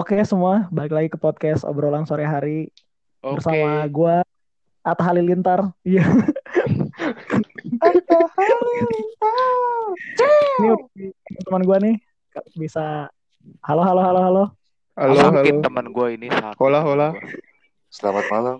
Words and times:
Oke 0.00 0.16
semua, 0.24 0.64
balik 0.72 0.96
lagi 0.96 1.08
ke 1.12 1.20
podcast 1.20 1.60
obrolan 1.60 2.08
sore 2.08 2.24
hari 2.24 2.72
Oke. 3.20 3.36
bersama 3.36 3.84
gua 3.92 4.24
Atta 4.80 5.04
Halilintar. 5.04 5.76
Iya. 5.84 6.08
Ini 10.56 10.72
teman 11.44 11.68
gua 11.68 11.76
nih 11.84 12.00
bisa 12.56 13.12
halo 13.60 13.84
halo 13.84 14.00
halo 14.00 14.20
halo. 14.24 14.44
Halo, 14.96 15.20
sakit 15.20 15.60
halo. 15.60 15.64
teman 15.68 15.86
gue 15.92 16.06
ini 16.16 16.32
sakit. 16.32 16.56
Hola, 16.56 16.80
hola. 16.80 17.08
Selamat 17.92 18.24
malam. 18.32 18.56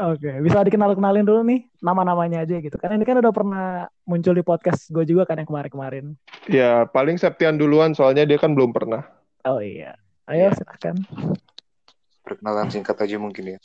Oke, 0.00 0.40
bisa 0.40 0.64
dikenal-kenalin 0.64 1.28
dulu 1.28 1.44
nih 1.52 1.68
nama-namanya 1.84 2.48
aja 2.48 2.56
gitu. 2.64 2.80
Kan 2.80 2.96
ini 2.96 3.04
kan 3.04 3.20
udah 3.20 3.32
pernah 3.32 3.92
muncul 4.08 4.32
di 4.32 4.40
podcast 4.40 4.88
gue 4.88 5.04
juga 5.04 5.28
kan 5.28 5.36
yang 5.36 5.48
kemarin-kemarin. 5.52 6.16
Ya, 6.48 6.88
paling 6.88 7.20
Septian 7.20 7.60
duluan 7.60 7.92
soalnya 7.92 8.24
dia 8.24 8.40
kan 8.40 8.56
belum 8.56 8.72
pernah. 8.72 9.04
Oh 9.44 9.60
iya. 9.60 10.01
Ayo 10.32 10.48
Iya. 10.48 10.56
silakan. 10.56 10.96
Perkenalan 12.22 12.68
singkat 12.68 12.96
aja 12.96 13.16
mungkin 13.16 13.44
ya. 13.46 13.58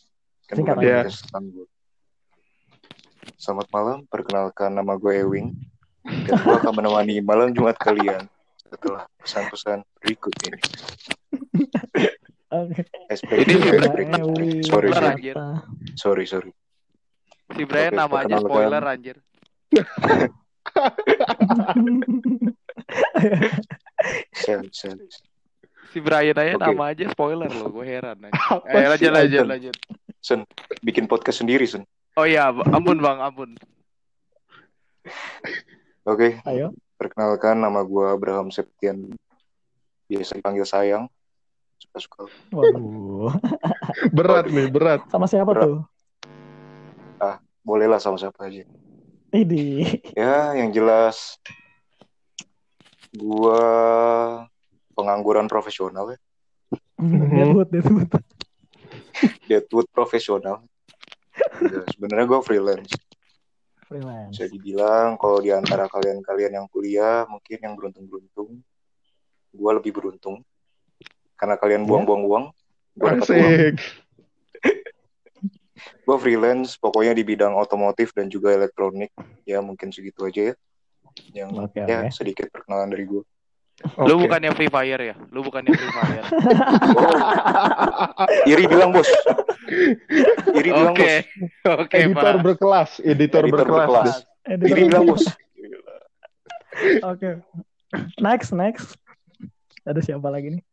Kan 0.45 0.55
Singkat 0.57 0.75
aja. 0.77 1.07
gue. 1.45 1.65
Selamat 3.37 3.67
malam, 3.69 4.03
perkenalkan 4.05 4.67
nama 4.69 4.93
gue 4.93 5.13
Ewing. 5.17 5.55
Dan 6.03 6.35
gue 6.35 6.55
akan 6.57 6.73
menemani 6.73 7.23
malam 7.23 7.51
Jumat 7.51 7.75
kalian 7.77 8.27
setelah 8.61 9.07
pesan-pesan 9.17 9.79
berikut 9.97 10.35
ini. 10.43 10.59
Oke. 12.49 12.83
SPG, 13.07 13.47
Ini. 13.47 14.59
Sorry, 14.61 14.91
Spoiler, 14.91 14.91
sorry. 14.93 15.07
anjir. 15.13 15.35
sorry, 15.95 16.25
sorry. 16.25 16.51
Si 17.49 17.63
Brian 17.63 17.91
Oke, 17.91 17.97
nama 17.97 18.15
aja 18.17 18.35
perkenalkan. 18.35 18.43
spoiler 18.43 18.83
anjir. 18.85 19.17
Sel, 24.37 24.61
sel. 24.69 24.97
Si 25.97 26.05
Brian 26.05 26.37
aja 26.37 26.53
Oke. 26.53 26.61
nama 26.61 26.93
aja 26.93 27.09
spoiler 27.09 27.49
loh, 27.49 27.73
gue 27.73 27.81
heran. 27.81 28.21
Apa 28.29 28.69
Eh, 28.69 28.85
lanjut 28.85 29.09
lanjut 29.09 29.45
lanjut. 29.49 29.75
Sen, 30.21 30.45
bikin 30.85 31.09
podcast 31.09 31.41
sendiri, 31.41 31.65
Sen. 31.65 31.81
Oh 32.13 32.21
iya, 32.21 32.53
ampun 32.53 33.01
Bang, 33.01 33.17
ampun. 33.17 33.57
Oke, 36.05 36.37
Ayo. 36.45 36.69
perkenalkan 37.01 37.57
nama 37.57 37.81
gue 37.81 38.05
Abraham 38.05 38.53
Septian. 38.53 39.09
Biasa 40.05 40.37
dipanggil 40.37 40.69
sayang. 40.69 41.09
Suka-suka. 41.81 42.29
Waduh. 42.53 43.33
Berat 44.17 44.53
nih, 44.53 44.69
berat. 44.69 45.01
Sama 45.09 45.25
siapa 45.25 45.49
Berat. 45.49 45.65
tuh? 45.65 45.81
Bolehlah 47.65 47.97
sama 47.97 48.21
siapa 48.21 48.45
aja. 48.45 48.63
Ini. 49.33 49.97
Ya, 50.13 50.53
yang 50.55 50.69
jelas 50.69 51.41
gua 53.11 53.59
pengangguran 54.97 55.45
profesional 55.45 56.17
ya. 56.17 56.19
Deadwood, 57.37 57.69
Deadwood. 57.69 58.09
Deadwood 59.45 59.87
profesional. 59.93 60.65
Enggak, 61.61 61.85
sebenarnya 61.93 62.25
gua 62.25 62.41
freelance. 62.41 62.89
Freelance. 63.85 64.33
Bisa 64.33 64.45
dibilang 64.49 65.15
kalau 65.21 65.37
di 65.37 65.53
antara 65.53 65.85
kalian-kalian 65.85 66.57
yang 66.57 66.67
kuliah, 66.67 67.29
mungkin 67.29 67.57
yang 67.61 67.77
beruntung-beruntung, 67.77 68.59
gua 69.53 69.71
lebih 69.77 69.93
beruntung. 69.93 70.41
Karena 71.37 71.53
kalian 71.55 71.85
Ya. 71.85 71.87
buang-buang 71.87 72.23
uang, 72.25 72.45
gua 72.97 73.07
dapat 73.13 73.29
uang. 73.29 73.51
Asik. 73.53 73.75
Gua 76.03 76.17
freelance, 76.17 76.75
pokoknya 76.79 77.13
di 77.13 77.21
bidang 77.21 77.53
otomotif 77.53 78.11
dan 78.17 78.27
juga 78.27 78.51
elektronik. 78.51 79.13
Ya, 79.45 79.61
mungkin 79.61 79.93
segitu 79.93 80.25
aja 80.25 80.51
ya. 80.51 80.55
Yang 81.33 81.49
Oke, 81.69 81.81
ya 81.85 82.05
oke. 82.05 82.13
sedikit 82.13 82.47
perkenalan 82.49 82.89
dari 82.93 83.05
gua. 83.77 84.03
Lu 84.03 84.13
bukannya 84.19 84.51
Free 84.51 84.67
Fire 84.67 85.01
ya? 85.03 85.15
Lu 85.29 85.39
bukannya 85.41 85.69
Free 85.69 85.91
Fire. 85.91 86.23
Iri 88.47 88.63
bilang, 88.65 88.89
Bos. 88.91 89.07
Iri 90.51 90.69
bilang, 90.69 90.91
Oke. 90.91 91.11
Bos. 91.63 91.77
Oke, 91.77 91.95
editor 91.95 92.33
Pak. 92.33 92.43
berkelas, 92.43 92.89
editor, 92.99 93.41
Editor 93.43 93.53
berkelas. 93.53 93.85
berkelas. 93.85 94.15
Editor 94.43 94.67
Iri 94.67 94.81
bilang, 94.87 95.03
Bos. 95.05 95.23
Oke. 97.07 97.29
Next, 98.17 98.49
next. 98.51 98.87
Ada 99.83 99.99
siapa 100.03 100.27
lagi 100.27 100.51
nih? 100.51 100.63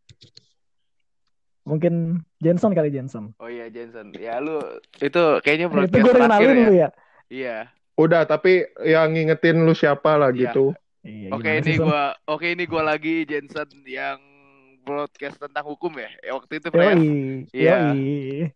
Mungkin 1.65 2.23
Jensen 2.39 2.73
kali 2.73 2.89
Jensen. 2.89 3.33
Oh 3.39 3.49
iya 3.49 3.67
Jensen. 3.67 4.13
Ya 4.13 4.37
lu 4.37 4.61
itu 4.95 5.23
kayaknya 5.41 5.65
Itu 5.65 5.73
broadcast 5.73 5.97
gue 5.97 6.13
terakhir 6.13 6.29
kenalin 6.29 6.53
ya. 6.53 6.61
lu 6.61 6.75
ya. 6.75 6.89
Iya. 7.31 7.57
Udah, 7.95 8.23
tapi 8.27 8.67
yang 8.85 9.09
ngingetin 9.09 9.63
lu 9.63 9.73
siapa 9.73 10.15
lah 10.15 10.29
Iya. 10.29 10.51
gitu. 10.51 10.75
Iya, 11.05 11.29
Oke 11.37 11.51
ini 11.61 11.77
gua 11.77 12.17
oke 12.25 12.47
ini 12.49 12.65
gua 12.65 12.83
lagi 12.97 13.29
Jensen 13.29 13.69
yang 13.85 14.17
broadcast 14.85 15.37
tentang 15.37 15.65
hukum 15.65 15.93
ya. 16.01 16.09
Ya, 16.21 16.33
waktu 16.37 16.61
itu 16.61 16.69
Fred. 16.73 16.97
Yoi. 16.97 17.49
Iya. 17.53 17.77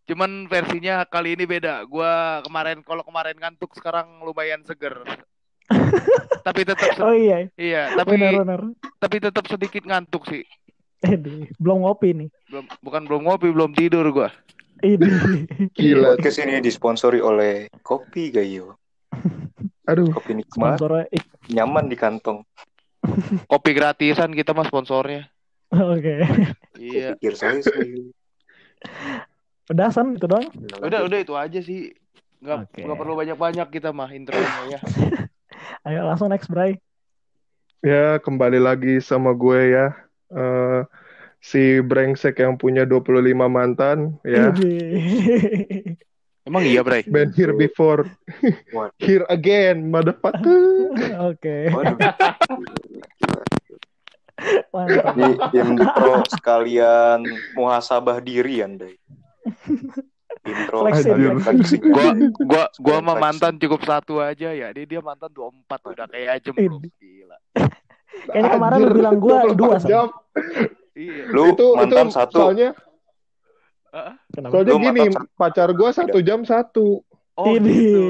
Cuman 0.08 0.48
versinya 0.48 1.04
kali 1.04 1.36
ini 1.36 1.44
beda. 1.44 1.84
Gua 1.84 2.40
kemarin 2.44 2.80
kalau 2.84 3.04
kemarin 3.04 3.36
ngantuk 3.36 3.72
sekarang 3.76 4.24
lumayan 4.24 4.64
seger. 4.64 5.04
tapi 6.46 6.64
tetap 6.64 6.96
Oh 7.04 7.12
iya, 7.12 7.44
iya, 7.60 7.92
tapi 7.92 8.16
benar 8.16 8.40
benar. 8.40 8.60
tapi 8.96 9.20
tetap 9.20 9.44
sedikit 9.52 9.84
ngantuk 9.84 10.24
sih. 10.32 10.40
Ini 11.04 11.52
belum 11.60 11.84
ngopi 11.84 12.16
nih. 12.16 12.28
Belum 12.48 12.64
bukan 12.80 13.02
belum 13.04 13.22
ngopi, 13.28 13.48
belum 13.52 13.72
tidur 13.76 14.08
gua. 14.08 14.32
Ini. 14.80 15.04
Gila. 15.76 16.16
Podcast 16.16 16.40
ini 16.40 16.64
disponsori 16.64 17.20
oleh 17.20 17.68
Kopi 17.84 18.32
Gayo. 18.32 18.78
Aduh, 19.88 20.08
Kopi 20.12 20.40
nikmat, 20.40 20.76
Sponsornya. 20.80 21.04
Nyaman 21.52 21.88
di 21.88 21.96
kantong. 21.96 22.44
Kopi 23.50 23.70
gratisan 23.72 24.32
kita 24.34 24.52
mah 24.52 24.66
sponsornya. 24.68 25.28
Oke. 25.72 26.24
Iya. 26.80 27.16
Pikir 27.20 27.34
saya 27.36 27.60
sih. 27.60 28.08
Udah 29.68 29.92
San 29.92 30.16
itu 30.16 30.24
doang. 30.24 30.48
Udah 30.80 31.04
udah 31.04 31.18
itu 31.20 31.34
aja 31.36 31.60
sih. 31.60 31.92
Nggak 32.40 32.58
Oke. 32.70 32.80
nggak 32.86 32.98
perlu 32.98 33.14
banyak-banyak 33.18 33.68
kita 33.68 33.90
mah 33.92 34.08
intronya 34.14 34.78
ya. 34.78 34.80
Ayo 35.86 36.06
langsung 36.06 36.30
next 36.32 36.48
Bray. 36.48 36.78
ya 37.78 38.18
kembali 38.18 38.58
lagi 38.58 38.98
sama 38.98 39.30
gue 39.36 39.60
ya. 39.74 39.86
Eh, 40.34 40.80
si 41.38 41.78
brengsek 41.78 42.42
yang 42.42 42.58
punya 42.58 42.82
25 42.82 43.46
mantan 43.46 44.18
ya. 44.26 44.50
Emang 46.48 46.64
iya, 46.64 46.80
Bray? 46.80 47.04
Been 47.04 47.28
here 47.36 47.52
before, 47.52 48.08
Waduh. 48.72 48.96
here 49.04 49.28
again, 49.28 49.92
motherfucker. 49.92 50.96
Oke. 51.28 51.68
Waduh. 51.68 52.00
Mantap. 54.72 55.12
Ini 55.12 55.28
intro 55.60 56.24
sekalian 56.30 57.26
muhasabah 57.52 58.24
diri 58.24 58.64
anda. 58.64 58.88
Intro 60.48 60.88
Flexing. 60.88 61.84
Gua 61.92 62.08
gua 62.46 62.64
gua 62.80 62.96
sama 63.02 63.12
flexing. 63.12 63.20
mantan 63.20 63.52
cukup 63.60 63.80
satu 63.84 64.24
aja 64.24 64.48
ya. 64.54 64.72
Dia 64.72 64.86
dia 64.88 65.00
mantan 65.04 65.28
24 65.36 65.92
udah 65.92 66.06
kayak. 66.08 66.48
Ini. 66.48 66.88
Gila. 66.96 67.38
Kayaknya 68.32 68.50
kemarin 68.56 68.78
lu 68.80 68.90
bilang 68.96 69.16
gua 69.20 69.36
24 69.52 69.60
dua, 69.60 69.76
San. 69.76 69.88
jam. 69.90 70.06
Iya. 70.96 71.24
Lu 71.28 71.42
itu 71.52 71.66
mantan 71.76 72.06
itu 72.08 72.16
satu. 72.16 72.38
soalnya 72.40 72.68
Kenapa? 74.34 74.52
soalnya 74.52 74.72
Lu 74.72 74.78
gini 74.80 75.00
pacar 75.34 75.68
gue 75.72 75.90
satu 75.90 76.18
jam 76.20 76.40
satu 76.44 77.02
Oh, 77.38 77.54
ini. 77.54 77.70
gitu. 77.70 78.06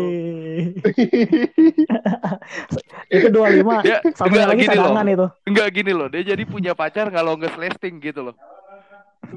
itu 3.13 3.29
25. 3.29 3.85
Dia 3.85 4.01
Satu 4.17 4.33
enggak 4.33 4.47
lagi 4.49 4.65
gini 4.65 4.73
loh. 4.73 4.85
cadangan 4.89 5.07
itu. 5.13 5.27
Enggak 5.45 5.69
gini 5.77 5.93
loh. 5.93 6.09
Dia 6.09 6.23
jadi 6.25 6.43
punya 6.49 6.73
pacar 6.73 7.13
kalau 7.13 7.37
nggak 7.37 7.61
lasting 7.61 8.01
gitu 8.01 8.25
loh. 8.25 8.37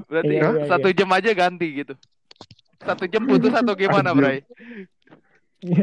Berarti 0.08 0.40
Iya, 0.40 0.48
iya, 0.48 0.64
satu 0.72 0.96
jam 0.96 1.12
aja 1.12 1.36
ganti 1.36 1.84
gitu. 1.84 1.94
Satu 2.80 3.04
jam 3.12 3.28
putus 3.28 3.52
atau 3.52 3.76
gimana. 3.76 4.16
Bray? 4.16 4.48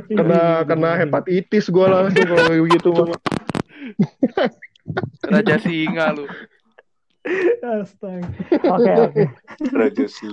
kena 0.08 0.64
kena 0.64 0.90
hepatitis 0.98 1.68
gue 1.70 1.86
langsung 1.86 2.24
kalau 2.26 2.50
begitu 2.64 2.88
mah 2.90 3.14
Raja 5.22 5.56
singa 5.60 6.16
lu. 6.16 6.24
Astaga. 7.62 8.28
Oke, 8.74 8.92
oke. 9.04 9.24
Raja 9.74 10.06
si. 10.06 10.30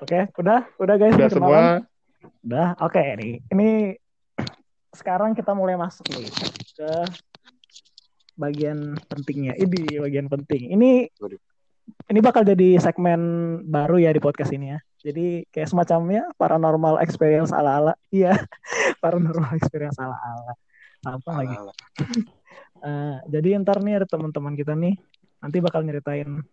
Oke, 0.00 0.20
udah, 0.40 0.64
udah 0.80 0.94
guys, 0.96 1.16
udah 1.16 1.30
semua. 1.32 1.60
Udah, 2.44 2.68
oke 2.80 3.00
nih. 3.20 3.44
Ini 3.52 3.96
sekarang 4.96 5.36
kita 5.36 5.52
mulai 5.52 5.76
masuk 5.76 6.08
nih 6.12 6.28
ke 6.76 6.92
bagian 8.40 8.96
pentingnya. 9.08 9.56
Ini 9.60 10.00
bagian 10.00 10.26
penting. 10.32 10.72
Ini 10.72 10.90
ini 12.10 12.18
bakal 12.22 12.46
jadi 12.46 12.78
segmen 12.80 13.20
baru 13.68 14.00
ya 14.00 14.10
di 14.14 14.20
podcast 14.22 14.52
ini 14.56 14.72
ya. 14.72 14.78
Jadi 15.00 15.48
kayak 15.48 15.68
semacamnya 15.68 16.28
paranormal 16.36 17.00
experience 17.04 17.52
ala-ala. 17.52 17.96
Iya, 18.12 18.36
paranormal 19.00 19.56
experience 19.56 19.96
ala-ala. 19.96 20.52
Apa 21.00 21.30
lagi? 21.32 21.56
Alah, 21.56 21.76
Eh, 22.80 23.16
jadi 23.28 23.60
ntar 23.60 23.84
nih 23.84 24.00
ada 24.00 24.06
teman-teman 24.08 24.56
kita 24.56 24.72
nih 24.72 24.96
nanti 25.40 25.56
bakal 25.58 25.80
nyeritain 25.82 26.44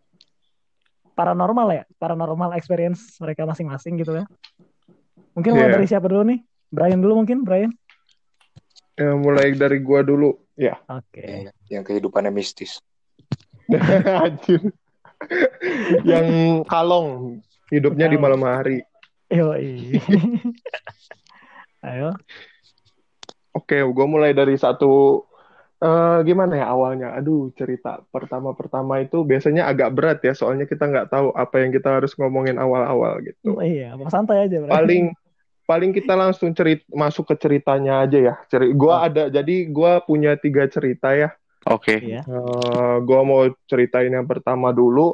paranormal 1.14 1.68
ya, 1.74 1.84
paranormal 1.98 2.54
experience 2.54 3.18
mereka 3.18 3.44
masing-masing 3.44 3.98
gitu 3.98 4.16
ya. 4.16 4.26
Mungkin 5.34 5.54
mulai 5.54 5.70
Iya. 5.70 5.76
dari 5.78 5.88
siapa 5.88 6.08
dulu 6.08 6.24
nih? 6.30 6.40
Brian 6.68 7.00
dulu 7.00 7.24
mungkin, 7.24 7.42
Brian. 7.44 7.72
ya, 8.98 9.14
mulai 9.14 9.54
dari 9.54 9.78
gua 9.78 10.02
dulu 10.02 10.34
ya 10.58 10.74
Oke. 10.90 11.54
Yang 11.70 11.84
kehidupannya 11.86 12.34
mistis. 12.34 12.82
anjir 14.26 14.74
yang 16.02 16.62
kalong 16.64 17.38
hidupnya 17.70 18.08
di 18.08 18.18
malam 18.18 18.42
hari. 18.42 18.82
Yoi. 19.28 19.98
Ayo. 21.88 22.16
Oke, 23.54 23.82
gue 23.82 24.06
mulai 24.08 24.32
dari 24.32 24.56
satu 24.56 25.26
eh 25.78 26.20
gimana 26.26 26.54
ya 26.58 26.74
awalnya? 26.74 27.14
Aduh, 27.14 27.54
cerita 27.54 28.02
pertama-pertama 28.10 29.02
itu 29.06 29.22
biasanya 29.22 29.70
agak 29.70 29.94
berat 29.94 30.20
ya, 30.26 30.34
soalnya 30.34 30.66
kita 30.66 30.90
nggak 30.90 31.14
tahu 31.14 31.30
apa 31.38 31.56
yang 31.62 31.70
kita 31.70 32.02
harus 32.02 32.18
ngomongin 32.18 32.58
awal-awal 32.58 33.22
gitu. 33.22 33.58
Oh, 33.58 33.62
iya, 33.62 33.94
santai 34.10 34.50
aja, 34.50 34.58
Bro. 34.58 34.74
Paling 34.74 35.14
paling 35.68 35.92
kita 35.92 36.16
langsung 36.16 36.56
cerit 36.56 36.88
masuk 36.88 37.28
ke 37.28 37.36
ceritanya 37.36 38.08
aja 38.08 38.18
ya. 38.18 38.36
Ceri 38.48 38.72
gua 38.72 39.12
ada 39.12 39.28
jadi 39.28 39.68
gua 39.68 40.00
punya 40.00 40.40
tiga 40.40 40.64
cerita 40.72 41.12
ya. 41.12 41.36
Oke. 41.68 42.00
Iya. 42.00 42.24
Eh 42.24 42.98
gua 43.04 43.22
mau 43.28 43.44
ceritain 43.68 44.10
yang 44.10 44.26
pertama 44.26 44.72
dulu. 44.72 45.12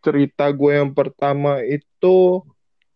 Cerita 0.00 0.48
gue 0.48 0.80
yang 0.80 0.96
pertama 0.96 1.60
itu 1.60 2.40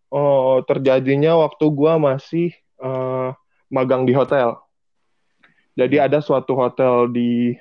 eh, 0.09 0.59
terjadinya 0.65 1.37
waktu 1.45 1.69
gua 1.69 2.01
masih 2.01 2.57
eh, 2.81 3.29
magang 3.69 4.09
di 4.09 4.17
hotel. 4.17 4.64
Jadi 5.75 5.97
ada 5.99 6.23
suatu 6.23 6.55
hotel 6.55 7.11
di 7.11 7.55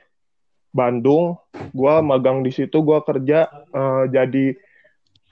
Bandung, 0.69 1.37
gua 1.73 2.01
magang 2.01 2.41
di 2.41 2.49
situ, 2.49 2.81
gua 2.81 3.01
kerja 3.01 3.45
eh, 3.49 4.03
jadi 4.09 4.57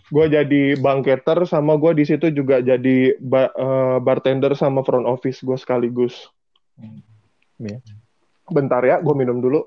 gua 0.09 0.25
jadi 0.27 0.75
banketer 0.77 1.45
sama 1.45 1.77
gua 1.77 1.93
di 1.93 2.05
situ 2.05 2.29
juga 2.29 2.61
jadi 2.61 3.17
ba- 3.17 3.53
eh, 3.53 3.97
bartender 4.01 4.53
sama 4.53 4.81
front 4.81 5.05
office 5.05 5.41
gua 5.41 5.57
sekaligus. 5.57 6.29
Iya. 7.61 7.79
Bentar 8.51 8.83
ya, 8.83 8.99
gue 8.99 9.15
minum 9.15 9.39
dulu. 9.39 9.63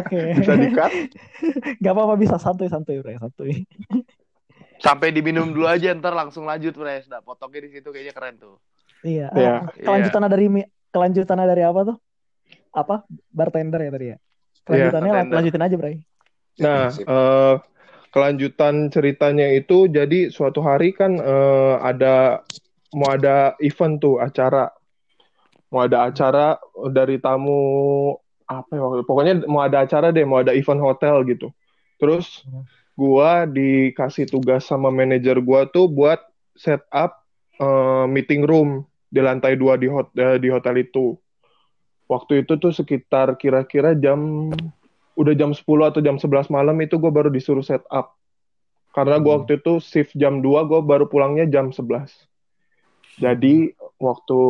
Oke. 0.00 0.16
Bisa 0.40 0.56
di-cut? 0.56 0.88
Gak 1.82 1.92
apa-apa 1.92 2.16
bisa 2.16 2.40
santuy-santuy, 2.40 3.04
Bro. 3.04 3.20
Santuy. 3.20 3.68
Sampai 4.80 5.12
diminum 5.12 5.52
dulu 5.52 5.68
aja 5.68 5.92
ntar 5.92 6.16
langsung 6.16 6.48
lanjut, 6.48 6.72
Pres. 6.72 7.04
Nah, 7.12 7.20
potongnya 7.20 7.68
di 7.68 7.76
situ 7.76 7.92
kayaknya 7.92 8.16
keren 8.16 8.40
tuh. 8.40 8.56
Iya. 9.04 9.28
Iya. 9.36 9.54
ah, 9.60 9.68
kelanjutannya 9.76 10.30
dari 10.32 10.46
mi- 10.48 10.70
kelanjutannya 10.88 11.44
dari 11.44 11.62
apa 11.68 11.80
tuh? 11.92 11.96
Apa? 12.74 13.06
Bartender 13.30 13.78
ya 13.78 13.90
tadi 13.94 14.06
ya. 14.10 14.16
Kelanjutannya 14.66 15.12
bartender. 15.14 15.36
lanjutin 15.38 15.62
aja, 15.62 15.76
Bray. 15.78 15.94
Nah, 16.58 16.86
eh, 16.90 17.54
kelanjutan 18.14 18.74
ceritanya 18.90 19.50
itu 19.50 19.90
jadi 19.90 20.30
suatu 20.30 20.62
hari 20.62 20.94
kan 20.94 21.18
eh, 21.18 21.74
ada 21.82 22.42
mau 22.94 23.10
ada 23.10 23.58
event 23.58 23.98
tuh 23.98 24.22
acara, 24.22 24.70
mau 25.70 25.82
ada 25.82 26.06
acara 26.06 26.58
dari 26.94 27.18
tamu 27.18 28.14
apa 28.44 28.76
ya 28.76 28.80
waktu 28.84 29.02
pokoknya 29.08 29.34
mau 29.50 29.66
ada 29.66 29.82
acara 29.82 30.14
deh, 30.14 30.22
mau 30.22 30.38
ada 30.42 30.54
event 30.54 30.78
hotel 30.78 31.26
gitu. 31.26 31.50
Terus 31.98 32.46
gua 32.94 33.46
dikasih 33.50 34.30
tugas 34.30 34.62
sama 34.66 34.94
manajer 34.94 35.42
gua 35.42 35.66
tuh 35.66 35.90
buat 35.90 36.22
set 36.54 36.86
up 36.94 37.18
eh, 37.58 38.06
meeting 38.06 38.46
room 38.46 38.86
di 39.10 39.18
lantai 39.18 39.58
dua 39.58 39.74
di 39.74 39.90
hot- 39.90 40.14
eh, 40.14 40.38
di 40.38 40.50
hotel 40.54 40.86
itu. 40.86 41.18
Waktu 42.04 42.44
itu 42.44 42.60
tuh 42.60 42.72
sekitar 42.72 43.32
kira-kira 43.40 43.96
jam 43.96 44.52
udah 45.14 45.34
jam 45.38 45.54
10 45.54 45.62
atau 45.88 46.00
jam 46.02 46.18
11 46.18 46.50
malam 46.52 46.76
itu 46.82 46.98
gue 46.98 47.08
baru 47.08 47.30
disuruh 47.30 47.64
set 47.64 47.82
up. 47.88 48.18
Karena 48.94 49.18
gue 49.18 49.30
Hmm. 49.30 49.42
waktu 49.42 49.58
itu 49.58 49.72
shift 49.82 50.12
jam 50.14 50.38
2, 50.38 50.66
gue 50.68 50.80
baru 50.84 51.10
pulangnya 51.10 51.48
jam 51.50 51.74
11. 51.74 52.12
Jadi 53.18 53.72
waktu 53.98 54.40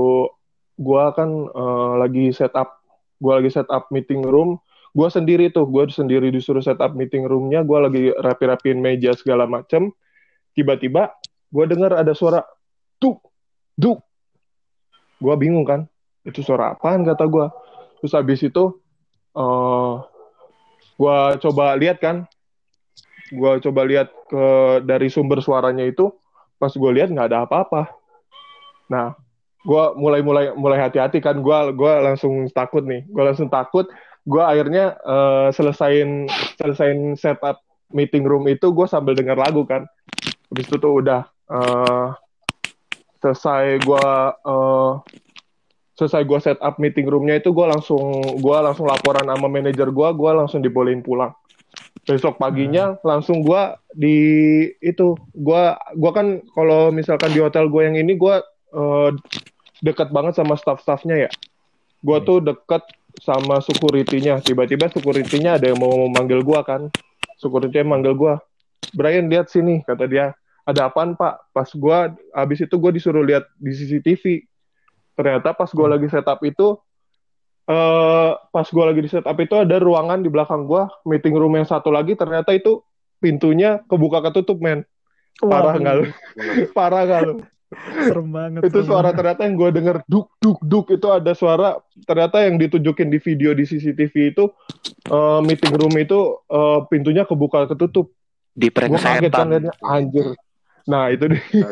gue 0.75 1.05
kan 1.15 1.31
eh, 1.49 1.93
lagi 2.01 2.33
set 2.35 2.53
up, 2.57 2.81
gue 3.21 3.33
lagi 3.33 3.51
set 3.53 3.69
up 3.71 3.89
meeting 3.95 4.25
room, 4.25 4.59
gue 4.93 5.09
sendiri 5.09 5.49
tuh, 5.49 5.65
gue 5.69 5.89
sendiri 5.89 6.29
disuruh 6.29 6.65
set 6.65 6.81
up 6.81 6.93
meeting 6.93 7.25
roomnya, 7.25 7.63
gue 7.65 7.79
lagi 7.79 8.03
rapi-rapiin 8.13 8.81
meja 8.81 9.13
segala 9.17 9.47
macem. 9.49 9.93
Tiba-tiba 10.53 11.13
gue 11.49 11.65
dengar 11.71 11.95
ada 11.95 12.13
suara 12.13 12.43
duk, 12.99 13.21
duk. 13.79 14.01
Gue 15.23 15.35
bingung 15.39 15.65
kan, 15.65 15.87
itu 16.25 16.41
suara 16.41 16.73
apaan 16.73 17.05
kata 17.05 17.25
gue. 17.29 17.47
Terus 18.01 18.13
habis 18.17 18.41
itu 18.45 18.65
eh 19.37 19.95
gua 21.01 21.37
coba 21.41 21.77
lihat 21.77 22.01
kan. 22.01 22.29
Gua 23.33 23.57
coba 23.61 23.85
lihat 23.89 24.13
ke 24.29 24.45
dari 24.85 25.09
sumber 25.09 25.41
suaranya 25.41 25.85
itu 25.85 26.13
pas 26.61 26.73
gue 26.73 26.91
lihat 26.93 27.13
nggak 27.13 27.33
ada 27.33 27.49
apa-apa. 27.49 27.93
Nah 28.89 29.17
gua 29.65 29.97
mulai 29.97 30.21
mulai 30.21 30.53
mulai 30.53 30.81
hati-hati 30.81 31.21
kan. 31.25 31.41
Gua 31.41 31.73
gua 31.73 32.13
langsung 32.13 32.49
takut 32.53 32.85
nih. 32.85 33.05
Gua 33.09 33.33
langsung 33.33 33.49
takut. 33.49 33.89
Gua 34.25 34.49
akhirnya 34.53 34.97
eh, 35.01 35.49
selesain 35.53 36.29
selesain 36.57 37.17
setup 37.17 37.61
meeting 37.93 38.25
room 38.25 38.49
itu 38.51 38.73
gue 38.73 38.87
sambil 38.89 39.13
denger 39.13 39.37
lagu 39.37 39.63
kan. 39.69 39.85
Habis 40.49 40.67
itu 40.69 40.77
tuh 40.81 41.05
udah 41.05 41.25
eh, 41.53 42.09
selesai 43.21 43.81
gua 43.85 44.37
eh, 44.37 44.93
selesai 45.95 46.27
gue 46.27 46.39
set 46.43 46.59
up 46.59 46.77
meeting 46.83 47.07
roomnya 47.07 47.39
itu 47.39 47.55
gue 47.55 47.67
langsung 47.67 48.03
gua 48.43 48.67
langsung 48.67 48.91
laporan 48.91 49.31
sama 49.31 49.47
manajer 49.47 49.89
gue 49.95 50.09
gue 50.11 50.31
langsung 50.35 50.61
dibolehin 50.61 51.01
pulang. 51.01 51.31
Besok 52.05 52.37
paginya 52.37 52.99
langsung 53.07 53.47
gue 53.47 53.63
di 53.95 54.19
itu 54.83 55.15
gue 55.33 55.63
gua 55.75 56.11
kan 56.11 56.43
kalau 56.53 56.91
misalkan 56.91 57.31
di 57.31 57.41
hotel 57.41 57.71
gue 57.71 57.83
yang 57.87 57.97
ini 57.97 58.19
gue 58.19 58.35
eh, 58.75 59.11
deket 59.87 60.11
banget 60.11 60.35
sama 60.35 60.59
staff-staffnya 60.59 61.31
ya. 61.31 61.31
Gue 62.03 62.19
tuh 62.27 62.43
deket 62.43 62.85
sama 63.23 63.63
security-nya. 63.63 64.43
Tiba-tiba 64.43 64.91
security-nya 64.91 65.63
ada 65.63 65.71
yang 65.71 65.79
mau 65.79 66.11
memanggil 66.11 66.43
gue 66.43 66.61
kan. 66.67 66.91
Security 67.39 67.87
manggil 67.87 68.19
gue 68.19 68.35
Brian 68.93 69.31
lihat 69.31 69.49
sini 69.49 69.87
kata 69.87 70.11
dia. 70.11 70.35
Ada 70.65 70.89
apaan 70.89 71.15
pak? 71.15 71.55
Pas 71.55 71.69
gue 71.69 71.99
abis 72.35 72.59
itu 72.67 72.75
gue 72.77 72.91
disuruh 72.97 73.25
lihat 73.25 73.47
di 73.61 73.73
CCTV 73.73 74.49
ternyata 75.15 75.55
pas 75.55 75.71
gue 75.71 75.87
lagi 75.89 76.07
setup 76.11 76.43
itu 76.43 76.79
eh 77.65 78.33
pas 78.53 78.67
gue 78.69 78.85
lagi 78.85 79.01
di 79.01 79.11
setup 79.11 79.37
itu 79.41 79.55
ada 79.57 79.81
ruangan 79.81 80.21
di 80.21 80.29
belakang 80.29 80.69
gue 80.69 80.85
meeting 81.09 81.33
room 81.33 81.57
yang 81.57 81.65
satu 81.65 81.89
lagi 81.89 82.13
ternyata 82.13 82.53
itu 82.53 82.85
pintunya 83.25 83.81
kebuka 83.89 84.21
ketutup 84.21 84.61
men. 84.61 84.85
Parah 85.41 85.81
nggak 85.81 85.95
lu? 85.97 86.05
Parah 86.77 87.09
nggak 87.09 87.21
lu? 87.25 87.35
Serem 88.05 88.29
banget. 88.31 88.61
itu 88.69 88.79
serem 88.85 88.87
suara 88.87 89.09
banget. 89.11 89.19
ternyata 89.19 89.41
yang 89.49 89.55
gue 89.59 89.71
denger 89.75 89.97
duk 90.07 90.29
duk 90.39 90.59
duk 90.63 90.87
itu 90.95 91.09
ada 91.11 91.33
suara 91.35 91.81
ternyata 92.07 92.45
yang 92.45 92.55
ditunjukin 92.61 93.09
di 93.11 93.19
video 93.19 93.51
di 93.57 93.65
CCTV 93.67 94.15
itu 94.37 94.45
eh, 95.09 95.41
meeting 95.41 95.75
room 95.75 95.95
itu 95.97 96.45
eh, 96.53 96.79
pintunya 96.93 97.25
kebuka 97.25 97.65
ketutup. 97.73 98.13
Di 98.55 98.69
prank 98.69 98.95
gue 98.95 99.01
kaget 99.01 99.33
kan 99.33 99.49
setan. 99.49 99.49
liatnya 99.51 99.73
anjir. 99.81 100.27
Nah 100.85 101.09
itu 101.09 101.25
dia. 101.33 101.41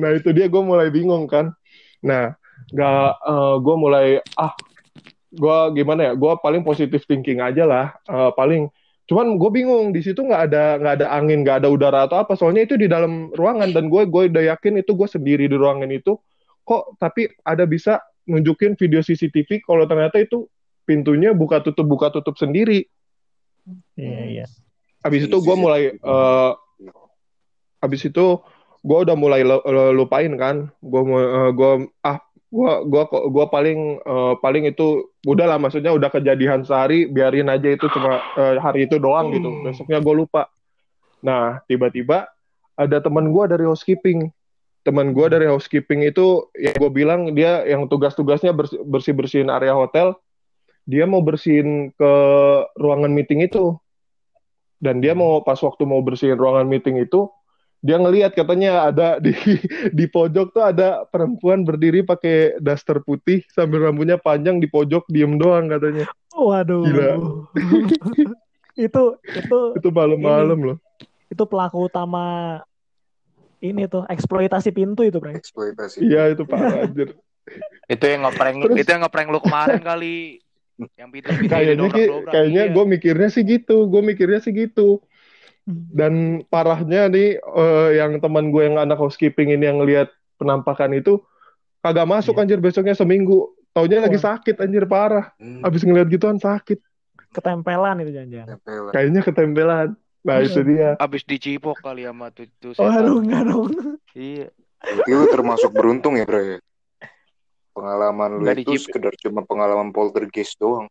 Nah 0.00 0.08
itu 0.16 0.32
dia 0.32 0.48
gue 0.48 0.62
mulai 0.62 0.88
bingung 0.88 1.28
kan 1.28 1.52
nah 2.06 2.38
nggak 2.70 3.10
gue 3.66 3.74
mulai 3.78 4.06
ah 4.38 4.54
gue 5.36 5.58
gimana 5.76 6.10
ya 6.10 6.12
gue 6.14 6.32
paling 6.40 6.62
positif 6.62 7.02
thinking 7.04 7.42
aja 7.42 7.66
lah 7.66 7.86
Eh, 8.06 8.30
paling 8.38 8.70
cuman 9.06 9.38
gue 9.38 9.50
bingung 9.54 9.94
di 9.94 10.02
situ 10.02 10.18
nggak 10.18 10.42
ada 10.50 10.64
nggak 10.82 10.94
ada 11.02 11.06
angin 11.14 11.46
nggak 11.46 11.62
ada 11.62 11.68
udara 11.70 12.10
atau 12.10 12.18
apa 12.26 12.34
soalnya 12.34 12.66
itu 12.66 12.74
di 12.74 12.90
dalam 12.90 13.30
ruangan 13.30 13.70
dan 13.70 13.86
gue 13.86 14.02
gue 14.06 14.22
udah 14.34 14.44
yakin 14.56 14.82
itu 14.82 14.98
gue 14.98 15.06
sendiri 15.06 15.46
di 15.46 15.54
ruangan 15.54 15.86
itu 15.94 16.18
kok 16.66 16.98
tapi 16.98 17.30
ada 17.46 17.62
bisa 17.70 18.02
nunjukin 18.26 18.74
video 18.74 18.98
CCTV 18.98 19.62
kalau 19.62 19.86
ternyata 19.86 20.18
itu 20.18 20.50
pintunya 20.82 21.30
buka 21.30 21.62
tutup 21.62 21.86
buka 21.86 22.10
tutup 22.10 22.34
sendiri 22.34 22.86
Iya, 23.98 24.22
iya. 24.30 24.46
habis 25.02 25.26
itu 25.26 25.36
gue 25.38 25.56
mulai 25.58 25.94
eh, 25.94 26.52
habis 27.82 28.02
itu 28.06 28.26
gue 28.86 28.98
udah 29.02 29.16
mulai 29.18 29.42
lu- 29.42 29.66
lu- 29.66 29.94
lupain 29.98 30.30
kan. 30.38 30.70
Gue 30.78 31.02
gue 31.50 31.70
ah 32.06 32.22
gue 32.46 32.72
gua 32.86 33.04
gua 33.10 33.46
paling 33.50 33.98
eh, 33.98 34.34
paling 34.38 34.70
itu 34.70 35.10
udah 35.26 35.50
lah 35.50 35.58
maksudnya 35.58 35.90
udah 35.90 36.06
kejadian 36.14 36.62
sehari 36.62 37.10
biarin 37.10 37.50
aja 37.50 37.66
itu 37.66 37.90
cuma 37.90 38.22
eh, 38.38 38.62
hari 38.62 38.86
itu 38.86 39.02
doang 39.02 39.34
gitu. 39.34 39.50
Besoknya 39.66 39.98
gue 39.98 40.14
lupa. 40.14 40.46
Nah 41.26 41.58
tiba-tiba 41.66 42.30
ada 42.78 43.02
teman 43.02 43.34
gue 43.34 43.44
dari 43.50 43.66
housekeeping. 43.66 44.30
Teman 44.86 45.10
gue 45.10 45.26
dari 45.26 45.50
housekeeping 45.50 46.06
itu 46.06 46.46
ya 46.54 46.70
gue 46.70 46.90
bilang 46.94 47.34
dia 47.34 47.66
yang 47.66 47.90
tugas-tugasnya 47.90 48.54
bersih 48.86 49.10
bersihin 49.10 49.50
area 49.50 49.74
hotel. 49.74 50.14
Dia 50.86 51.02
mau 51.02 51.18
bersihin 51.18 51.90
ke 51.90 52.12
ruangan 52.78 53.10
meeting 53.10 53.42
itu. 53.42 53.74
Dan 54.78 55.02
dia 55.02 55.18
mau 55.18 55.42
pas 55.42 55.58
waktu 55.58 55.82
mau 55.82 55.98
bersihin 55.98 56.38
ruangan 56.38 56.70
meeting 56.70 57.02
itu 57.02 57.26
dia 57.86 57.96
ngelihat 57.96 58.34
katanya 58.34 58.84
ada 58.84 59.16
di 59.24 59.30
di 59.88 60.04
pojok 60.04 60.50
tuh 60.50 60.64
ada 60.64 61.06
perempuan 61.06 61.62
berdiri 61.62 62.02
pakai 62.02 62.58
daster 62.58 62.98
putih 63.00 63.46
sambil 63.48 63.86
rambutnya 63.86 64.18
panjang 64.18 64.58
di 64.58 64.66
pojok 64.66 65.06
diem 65.06 65.38
doang 65.38 65.70
katanya 65.70 66.10
Waduh. 66.34 66.84
Gila. 66.84 67.10
itu 68.76 69.02
itu 69.24 69.58
itu 69.72 69.88
malam-malam 69.88 70.58
loh 70.60 70.76
itu 71.26 71.42
pelaku 71.42 71.86
utama 71.86 72.60
ini 73.56 73.88
tuh 73.88 74.04
eksploitasi 74.04 74.68
pintu 74.68 75.00
itu, 75.00 75.16
Bro. 75.16 75.32
eksploitasi 75.32 76.04
iya 76.04 76.28
itu 76.28 76.44
parah 76.44 76.84
anjir 76.84 77.14
Itu 77.86 78.02
yang 78.02 78.26
ngeprank 78.26 78.56
Terus- 78.58 78.78
itu 78.82 78.88
yang 78.90 79.02
ngeprank 79.06 79.28
lu 79.30 79.38
kemarin 79.38 79.78
kali. 79.78 80.42
Yang 80.98 81.08
pintu-pintu 81.14 81.46
kayaknya 81.48 81.86
kayaknya 82.26 82.62
Iya. 82.66 82.74
gue 82.74 82.84
mikirnya 82.84 83.28
sih 83.30 83.42
gitu 83.46 83.86
gue 83.86 84.02
mikirnya 84.02 84.40
sih 84.42 84.50
gitu 84.50 84.98
Dan 85.66 86.46
parahnya 86.46 87.10
nih 87.10 87.36
eh, 87.36 87.88
yang 87.98 88.22
teman 88.22 88.48
gue 88.48 88.62
yang 88.64 88.78
anak 88.78 88.96
housekeeping 88.96 89.50
ini 89.50 89.66
yang 89.66 89.82
lihat 89.82 90.08
penampakan 90.38 90.94
itu 90.94 91.18
kagak 91.82 92.06
masuk 92.06 92.34
Iya. 92.34 92.42
anjir 92.46 92.58
besoknya 92.58 92.94
seminggu. 92.94 93.50
Taunya 93.70 93.98
lagi 93.98 94.16
Wah. 94.16 94.38
sakit 94.38 94.56
anjir 94.56 94.86
parah. 94.86 95.34
Hmm, 95.36 95.60
Abis 95.60 95.82
ngeliat 95.82 96.06
gituan 96.06 96.38
sakit. 96.38 96.78
Ketempelan 97.28 98.00
itu 98.00 98.14
jangan-jangan. 98.14 98.56
Kayaknya 98.88 99.20
ketempelan. 99.20 99.88
Nah 100.22 100.36
itu 100.40 100.60
dia. 100.62 100.94
Abis 100.96 101.22
dicipok 101.22 101.78
kali 101.78 102.02
sama 102.02 102.30
tuh, 102.30 102.46
tuh 102.56 102.72
Oh, 102.72 102.86
setan. 102.86 103.02
aduh, 103.02 103.18
enggak 103.20 103.42
dong. 103.44 103.70
Iya. 104.14 104.46
Berarti 104.80 105.10
lu 105.12 105.26
termasuk 105.28 105.70
beruntung 105.70 106.14
ya, 106.14 106.24
bro 106.24 106.38
ya? 106.38 106.58
Pengalaman 107.70 108.40
lu 108.40 108.44
itu 108.48 108.80
sekedar 108.80 109.12
cuma 109.18 109.42
pengalaman 109.42 109.90
poltergeist 109.90 110.56
doang. 110.56 110.88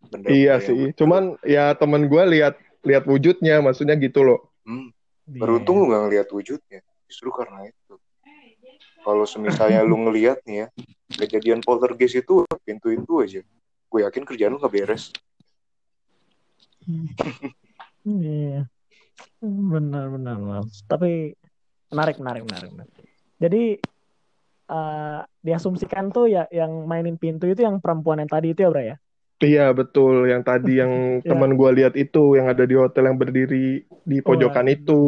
Benda-benda 0.00 0.32
Iya 0.32 0.54
yang- 0.54 0.64
sih. 0.64 0.78
Cuman 0.94 1.22
ya 1.44 1.74
temen 1.74 2.08
gue 2.08 2.22
lihat 2.30 2.56
lihat 2.86 3.04
wujudnya, 3.08 3.58
maksudnya 3.62 3.98
gitu 3.98 4.22
loh. 4.22 4.52
Hmm, 4.62 4.92
Iya. 5.28 5.44
beruntung 5.44 5.76
lu 5.84 5.92
gak 5.92 6.02
ngeliat 6.08 6.28
wujudnya. 6.32 6.80
Justru 7.04 7.28
karena 7.36 7.68
itu. 7.68 7.94
Kalau 9.04 9.24
semisalnya 9.28 9.84
lu 9.84 9.96
ngeliat 10.08 10.40
nih 10.48 10.64
ya, 10.64 10.66
kejadian 11.24 11.60
poltergeist 11.60 12.16
itu 12.24 12.44
pintu 12.64 12.88
itu 12.92 13.12
aja. 13.20 13.40
Gue 13.88 14.00
yakin 14.04 14.24
kerjaan 14.24 14.56
lu 14.56 14.60
gak 14.60 14.72
beres. 14.72 15.12
Iya. 18.08 18.64
Benar, 19.42 20.08
benar, 20.08 20.36
benar. 20.40 20.64
Tapi 20.88 21.36
menarik, 21.92 22.16
menarik, 22.16 22.42
menarik, 22.48 22.70
menarik. 22.72 22.94
Jadi 23.36 23.62
eh, 24.68 25.20
diasumsikan 25.44 26.08
tuh 26.08 26.32
ya 26.32 26.48
yang 26.48 26.88
mainin 26.88 27.20
pintu 27.20 27.44
itu 27.44 27.60
yang 27.60 27.84
perempuan 27.84 28.24
yang 28.24 28.30
tadi 28.32 28.56
itu 28.56 28.64
ya, 28.64 28.70
Bro 28.72 28.80
ya? 28.80 28.96
Iya 29.38 29.70
betul. 29.70 30.26
Yang 30.26 30.42
tadi 30.42 30.72
yang 30.82 30.92
Iya. 31.22 31.30
teman 31.30 31.54
gue 31.54 31.70
lihat 31.78 31.94
itu, 31.94 32.34
yang 32.34 32.50
ada 32.50 32.66
di 32.66 32.74
hotel 32.74 33.06
yang 33.06 33.18
berdiri 33.18 33.86
di 34.02 34.16
pojokan 34.18 34.66
Waduh. 34.66 34.76
itu. 34.76 35.02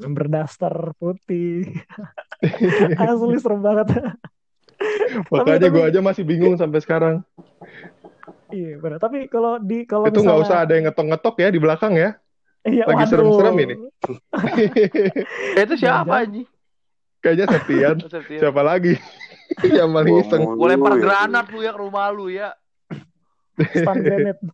Yang 0.00 0.12
berdaster 0.16 0.74
putih. 0.96 1.68
Asli 3.00 3.36
serem 3.40 3.60
banget. 3.60 3.92
Makanya 5.28 5.68
gue 5.68 5.84
aja 5.84 6.00
masih 6.00 6.24
bingung 6.24 6.56
sampai 6.56 6.80
sekarang. 6.80 7.20
Iya, 8.48 8.80
benar. 8.80 8.98
Tapi 9.00 9.28
kalau 9.28 9.60
di 9.60 9.84
kalau 9.84 10.08
itu 10.08 10.20
nggak 10.20 10.36
misalnya 10.40 10.46
usah 10.48 10.58
ada 10.64 10.72
yang 10.76 10.84
ngetok-ngetok 10.88 11.34
ya 11.40 11.48
di 11.52 11.60
belakang 11.60 11.94
ya. 11.96 12.10
Iya, 12.64 12.88
lagi 12.88 12.96
waduh. 13.04 13.10
serem-serem 13.12 13.56
ini. 13.60 13.74
Itu 15.68 15.74
siapa 15.76 16.24
anjing? 16.24 16.48
Kayaknya 17.20 17.46
Septian. 17.52 17.96
Septian. 18.08 18.40
Siapa 18.40 18.62
lagi? 18.64 18.96
yang 19.68 19.92
paling 19.92 20.24
iseng. 20.24 20.40
Gue 20.56 20.68
lempar 20.72 20.96
ya. 20.96 21.00
granat 21.04 21.46
lu 21.52 21.60
ya 21.60 21.72
ke 21.76 21.80
rumah 21.80 22.08
lu 22.08 22.32
ya. 22.32 22.56
Stun 23.54 23.98
grenade. 24.02 24.42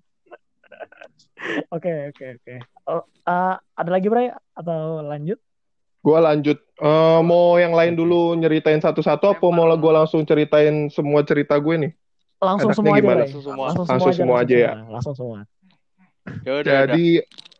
Oke, 1.73 2.13
oke, 2.13 2.25
oke. 2.37 2.55
Oh, 2.85 3.01
eh, 3.25 3.55
ada 3.57 3.91
lagi, 3.91 4.13
Bray? 4.13 4.29
Atau 4.53 5.01
lanjut? 5.01 5.41
Gue 6.05 6.19
lanjut. 6.21 6.59
Eh, 6.61 7.21
mau 7.25 7.57
yang 7.57 7.73
lain 7.73 7.97
dulu 7.97 8.37
nyeritain 8.37 8.77
satu-satu 8.77 9.25
apa 9.37 9.47
mau 9.49 9.65
gue 9.73 9.93
langsung 9.93 10.21
ceritain 10.29 10.93
semua 10.93 11.25
cerita 11.25 11.57
gue 11.57 11.89
nih? 11.89 11.93
Langsung 12.41 12.73
Enaknya 12.73 12.77
semua 12.77 12.93
aja, 12.93 13.01
gimana? 13.01 13.17
Bray. 13.17 13.25
Langsung 13.25 13.45
semua. 13.45 13.65
Langsung, 13.73 13.85
Langsung 13.89 14.13
semua 14.13 14.37
aja 14.45 14.53
ya? 14.57 14.73
langsung 14.77 14.93
Langsung 14.93 15.15
semua. 15.17 15.39
Ya 16.45 16.53
udah, 16.61 16.73
Jadi 16.85 17.05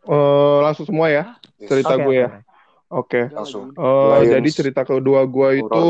eh, 0.05 0.57
langsung 0.61 0.85
semua 0.85 1.07
ya 1.09 1.23
cerita 1.65 1.93
Oke, 1.97 2.03
gue 2.05 2.13
oke, 2.13 2.21
ya. 2.21 2.29
oke. 2.29 2.41
Oke. 2.91 3.21
Langsung. 3.33 3.63
Eh, 3.73 4.09
Lions. 4.13 4.29
jadi 4.29 4.49
cerita 4.53 4.81
kedua 4.85 5.21
gue 5.25 5.49
itu 5.61 5.85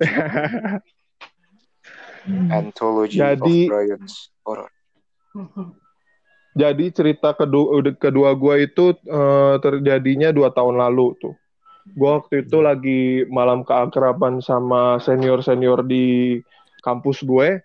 Anthology. 2.26 2.28
Hmm. 2.28 2.48
Anthology 2.52 3.18
Jadi- 3.18 3.64
of 3.66 3.70
Brian's 3.70 4.14
Horror. 4.44 4.70
jadi 6.60 6.86
cerita 6.90 7.30
kedua 7.32 7.94
kedua 7.94 8.34
gue 8.34 8.66
itu 8.66 8.92
eh, 9.06 9.54
terjadinya 9.62 10.34
dua 10.34 10.50
tahun 10.50 10.76
lalu 10.82 11.14
tuh. 11.22 11.34
Gue 11.96 12.10
waktu 12.10 12.46
itu 12.46 12.58
lagi 12.60 13.24
malam 13.30 13.64
keakraban 13.64 14.42
sama 14.44 15.00
senior 15.00 15.40
senior 15.40 15.80
di 15.86 16.38
kampus 16.82 17.22
gue. 17.24 17.62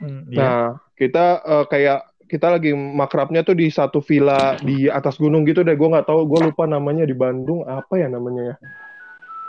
Hmm, 0.00 0.28
iya. 0.30 0.38
Nah, 0.40 0.64
kita 0.96 1.26
eh, 1.44 1.64
kayak 1.68 2.00
kita 2.30 2.46
lagi 2.46 2.70
makrabnya 2.72 3.42
tuh 3.42 3.58
di 3.58 3.66
satu 3.66 3.98
villa 3.98 4.54
di 4.62 4.86
atas 4.86 5.18
gunung 5.18 5.42
gitu 5.48 5.66
deh. 5.66 5.74
Gue 5.74 5.90
nggak 5.90 6.06
tahu, 6.06 6.30
gue 6.30 6.52
lupa 6.52 6.68
namanya 6.70 7.02
di 7.02 7.16
Bandung 7.16 7.66
apa 7.66 7.98
ya 7.98 8.06
namanya 8.06 8.54
ya. 8.54 8.56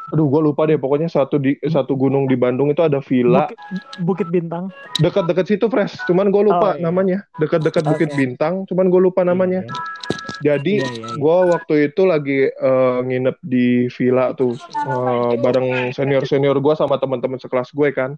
Aduh, 0.09 0.27
gue 0.27 0.41
lupa 0.43 0.65
deh. 0.65 0.75
Pokoknya 0.75 1.07
satu 1.07 1.37
di 1.37 1.55
satu 1.61 1.93
gunung 1.93 2.25
di 2.25 2.35
Bandung 2.35 2.67
itu 2.67 2.81
ada 2.81 2.99
villa 2.99 3.47
Bukit, 3.47 3.59
Bukit 4.01 4.27
Bintang. 4.27 4.67
dekat-dekat 4.97 5.45
situ, 5.45 5.65
Fresh. 5.67 6.03
Cuman 6.03 6.27
gue 6.27 6.43
lupa 6.43 6.73
Oh, 6.73 6.75
iya. 6.75 6.83
namanya. 6.83 7.17
Dekat-dekat 7.37 7.83
Bukit 7.85 8.09
Oke. 8.11 8.17
Bintang. 8.17 8.65
Cuman 8.65 8.89
gue 8.89 9.01
lupa 9.01 9.21
namanya. 9.21 9.61
Iya, 9.61 10.57
Jadi 10.57 10.81
iya, 10.81 10.89
iya, 10.89 11.05
iya. 11.05 11.15
gue 11.15 11.37
waktu 11.47 11.73
itu 11.87 12.01
lagi 12.03 12.39
eh, 12.49 12.97
nginep 12.99 13.37
di 13.39 13.67
villa 13.87 14.33
tuh 14.33 14.57
eh, 14.57 15.33
bareng 15.37 15.93
senior 15.93 16.25
senior 16.25 16.57
gue 16.57 16.73
sama 16.73 16.97
teman-teman 16.97 17.37
sekelas 17.37 17.69
gue 17.71 17.89
kan. 17.93 18.17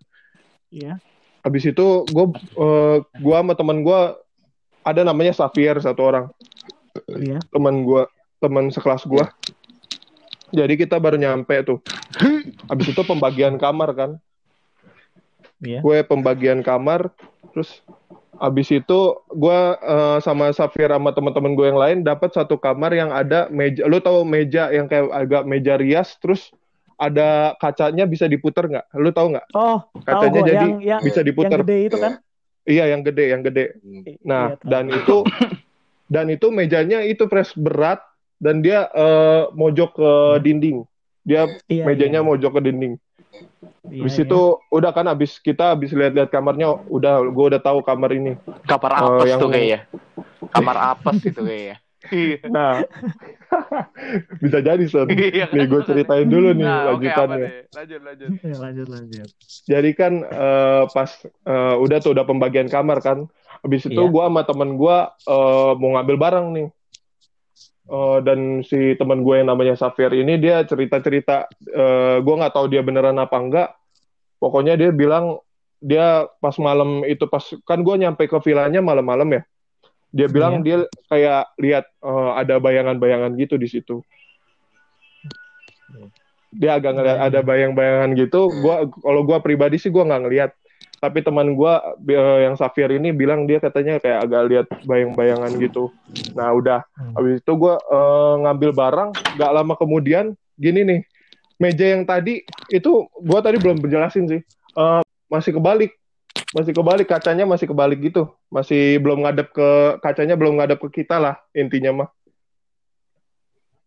Iya. 0.72 0.98
Habis 1.44 1.68
itu 1.68 2.08
gue 2.08 2.26
uh, 2.56 3.04
gua 3.20 3.38
sama 3.38 3.54
teman 3.54 3.84
gue 3.84 4.00
ada 4.82 5.02
namanya 5.04 5.36
Xavier 5.36 5.76
satu 5.78 6.02
orang 6.02 6.26
Iya. 7.12 7.44
teman 7.52 7.84
gue 7.84 8.08
teman 8.40 8.72
sekelas 8.72 9.04
gue. 9.04 9.26
Jadi 10.54 10.74
kita 10.78 11.02
baru 11.02 11.18
nyampe 11.18 11.66
tuh. 11.66 11.82
Habis 12.70 12.94
itu 12.94 13.02
pembagian 13.02 13.58
kamar 13.58 13.90
kan. 13.98 14.12
Iya. 15.58 15.82
Gue 15.82 16.06
pembagian 16.06 16.62
kamar 16.62 17.10
terus 17.52 17.82
habis 18.38 18.68
itu 18.70 19.00
gue 19.30 19.60
uh, 19.78 20.18
sama 20.20 20.50
Xavier 20.52 20.90
sama 20.92 21.14
teman-teman 21.14 21.54
gue 21.54 21.68
yang 21.70 21.80
lain 21.80 21.98
dapat 22.02 22.34
satu 22.34 22.60
kamar 22.60 22.94
yang 22.94 23.10
ada 23.10 23.50
meja. 23.50 23.88
Lu 23.88 23.98
tahu 23.98 24.22
meja 24.22 24.70
yang 24.70 24.86
kayak 24.86 25.10
agak 25.10 25.44
meja 25.48 25.74
rias 25.76 26.14
terus 26.22 26.54
ada 26.94 27.58
kacanya 27.58 28.06
bisa 28.06 28.30
diputer 28.30 28.70
nggak? 28.70 28.86
Lu 28.96 29.10
tahu 29.10 29.34
nggak? 29.34 29.48
Oh, 29.58 29.82
tahu 30.06 30.30
Kacanya 30.30 30.40
gua 30.40 30.48
jadi 30.48 30.66
yang 30.70 30.78
yang 30.80 31.02
bisa 31.02 31.20
diputer. 31.26 31.58
yang 31.58 31.66
gede 31.66 31.78
itu 31.82 31.98
Iya. 31.98 32.04
kan? 32.06 32.14
Iya, 32.64 32.84
yang 32.96 33.02
gede, 33.04 33.26
yang 33.28 33.42
gede. 33.44 33.66
Hmm. 33.82 34.04
Nah, 34.24 34.44
Iya, 34.46 34.56
tahu. 34.56 34.70
dan 34.72 34.86
itu 34.88 35.18
dan 36.08 36.26
itu 36.30 36.48
mejanya 36.48 37.00
itu 37.02 37.24
pres 37.26 37.52
berat 37.58 38.00
dan 38.44 38.60
dia 38.60 38.92
eh, 38.92 39.48
mojok 39.56 39.90
ke 39.96 40.12
dinding. 40.44 40.84
Dia 41.24 41.48
Iya, 41.72 41.88
mejanya 41.88 42.20
iya. 42.20 42.28
mojok 42.28 42.60
ke 42.60 42.62
dinding. 42.62 42.94
Iya, 43.88 44.04
Habis 44.04 44.16
iya. 44.20 44.24
itu 44.28 44.40
udah 44.70 44.92
kan 44.92 45.06
habis 45.08 45.40
kita 45.40 45.72
habis 45.72 45.96
lihat-lihat 45.96 46.28
kamarnya 46.28 46.76
udah 46.92 47.24
gue 47.24 47.46
udah 47.56 47.62
tahu 47.64 47.80
kamar 47.80 48.12
ini. 48.12 48.36
Kamar 48.68 48.92
Eh, 48.92 49.00
apes 49.00 49.28
yang- 49.32 49.40
tuh 49.40 49.48
kayaknya. 49.48 49.80
Kamar 50.52 50.76
apes 50.92 51.18
itu 51.24 51.42
kayaknya. 51.42 51.78
Iya. 52.12 52.38
Nah, 52.52 52.84
bisa 54.44 54.60
jadi 54.60 54.84
Son. 54.92 55.08
Iya 55.08 55.48
kan? 55.48 55.56
Nih 55.56 55.66
gue 55.72 55.82
ceritain 55.88 56.28
dulu 56.28 56.52
nih 56.52 56.68
Nah, 56.68 56.76
oke, 56.92 57.08
apa 57.08 57.24
lanjutannya. 57.24 57.38
deh? 57.40 57.64
Lanjut, 57.72 58.02
lanjut. 58.04 58.30
Ya, 58.44 58.56
lanjut 58.60 58.88
lanjut. 58.92 59.30
Jadi 59.64 59.90
kan 59.96 60.14
eh, 60.20 60.84
pas 60.92 61.12
eh, 61.24 61.76
udah 61.80 61.98
tuh 62.04 62.12
udah 62.12 62.26
pembagian 62.28 62.68
kamar 62.68 63.00
kan. 63.00 63.24
Habis 63.64 63.88
itu 63.88 63.96
Iya. 63.96 64.12
gua 64.12 64.28
sama 64.28 64.44
temen 64.44 64.76
gua 64.76 65.16
eh, 65.24 65.72
mau 65.80 65.96
ngambil 65.96 66.18
barang 66.20 66.46
nih. 66.52 66.68
Eh, 67.84 68.20
dan 68.24 68.64
si 68.64 68.96
teman 68.96 69.28
gue 69.28 69.44
yang 69.44 69.52
namanya 69.52 69.76
Safir 69.76 70.08
ini 70.16 70.40
dia 70.40 70.64
cerita-cerita 70.64 71.52
eh, 71.68 72.18
gua 72.24 72.36
nggak 72.40 72.56
tahu 72.56 72.72
dia 72.72 72.80
beneran 72.80 73.20
apa 73.20 73.36
enggak. 73.36 73.70
Pokoknya 74.40 74.80
dia 74.80 74.96
bilang 74.96 75.44
dia 75.84 76.32
pas 76.40 76.56
malam 76.64 77.04
itu 77.04 77.28
pas 77.28 77.44
kan 77.68 77.84
gua 77.84 78.00
nyampe 78.00 78.24
ke 78.24 78.38
villanya 78.40 78.80
malam-malam 78.80 79.28
ya. 79.36 79.42
Dia 80.16 80.28
bilang 80.32 80.64
Iya. 80.64 80.64
dia 80.64 80.78
kayak 81.12 81.44
lihat 81.60 81.86
eh, 81.92 82.32
ada 82.40 82.56
bayangan-bayangan 82.64 83.36
gitu 83.36 83.60
di 83.60 83.68
situ. 83.68 84.00
Dia 86.56 86.80
agak 86.80 86.96
ngeliat 86.96 87.18
Iya, 87.20 87.28
ada 87.36 87.40
bayang-bayangan 87.44 88.10
gitu. 88.16 88.48
Gua 88.64 88.88
kalau 89.04 89.28
gua 89.28 89.44
pribadi 89.44 89.76
sih 89.76 89.92
gua 89.92 90.08
nggak 90.08 90.24
ngeliat. 90.24 90.52
Tapi 91.04 91.20
teman 91.20 91.52
gua 91.52 91.84
eh, 92.00 92.48
yang 92.48 92.56
Safir 92.56 92.88
ini 92.96 93.12
bilang 93.12 93.44
dia 93.44 93.60
katanya 93.60 94.00
kayak 94.00 94.24
agak 94.24 94.42
lihat 94.48 94.68
bayang-bayangan 94.88 95.52
gitu. 95.60 95.92
Nah 96.32 96.56
udah, 96.56 96.80
Hmm. 96.96 97.12
habis 97.20 97.44
itu 97.44 97.52
gua 97.60 97.76
eh, 97.76 98.34
ngambil 98.48 98.72
barang. 98.72 99.10
Gak 99.36 99.52
lama 99.52 99.76
kemudian 99.76 100.32
gini 100.56 100.88
nih, 100.88 101.00
meja 101.60 101.92
yang 101.92 102.08
tadi 102.08 102.48
itu 102.72 103.04
gua 103.20 103.44
tadi 103.44 103.60
belum 103.60 103.84
berjelasin 103.84 104.32
sih. 104.32 104.42
Eh, 104.80 105.04
masih 105.28 105.52
kebalik, 105.60 105.92
masih 106.56 106.72
kebalik 106.72 107.12
kacanya 107.12 107.44
masih 107.44 107.68
kebalik 107.68 108.00
gitu. 108.00 108.32
Masih 108.48 108.96
belum 109.04 109.28
ngadep 109.28 109.52
ke 109.52 110.00
kacanya 110.00 110.40
belum 110.40 110.56
ngadep 110.56 110.80
ke 110.88 111.04
kita 111.04 111.20
lah 111.20 111.36
intinya 111.52 111.92
mah. 111.92 112.10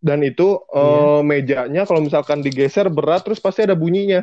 Dan 0.04 0.20
itu 0.20 0.60
eh, 0.68 1.20
mejanya 1.24 1.88
kalau 1.88 2.04
misalkan 2.04 2.44
digeser 2.44 2.92
berat 2.92 3.24
terus 3.24 3.40
pasti 3.40 3.64
ada 3.64 3.72
bunyinya. 3.72 4.20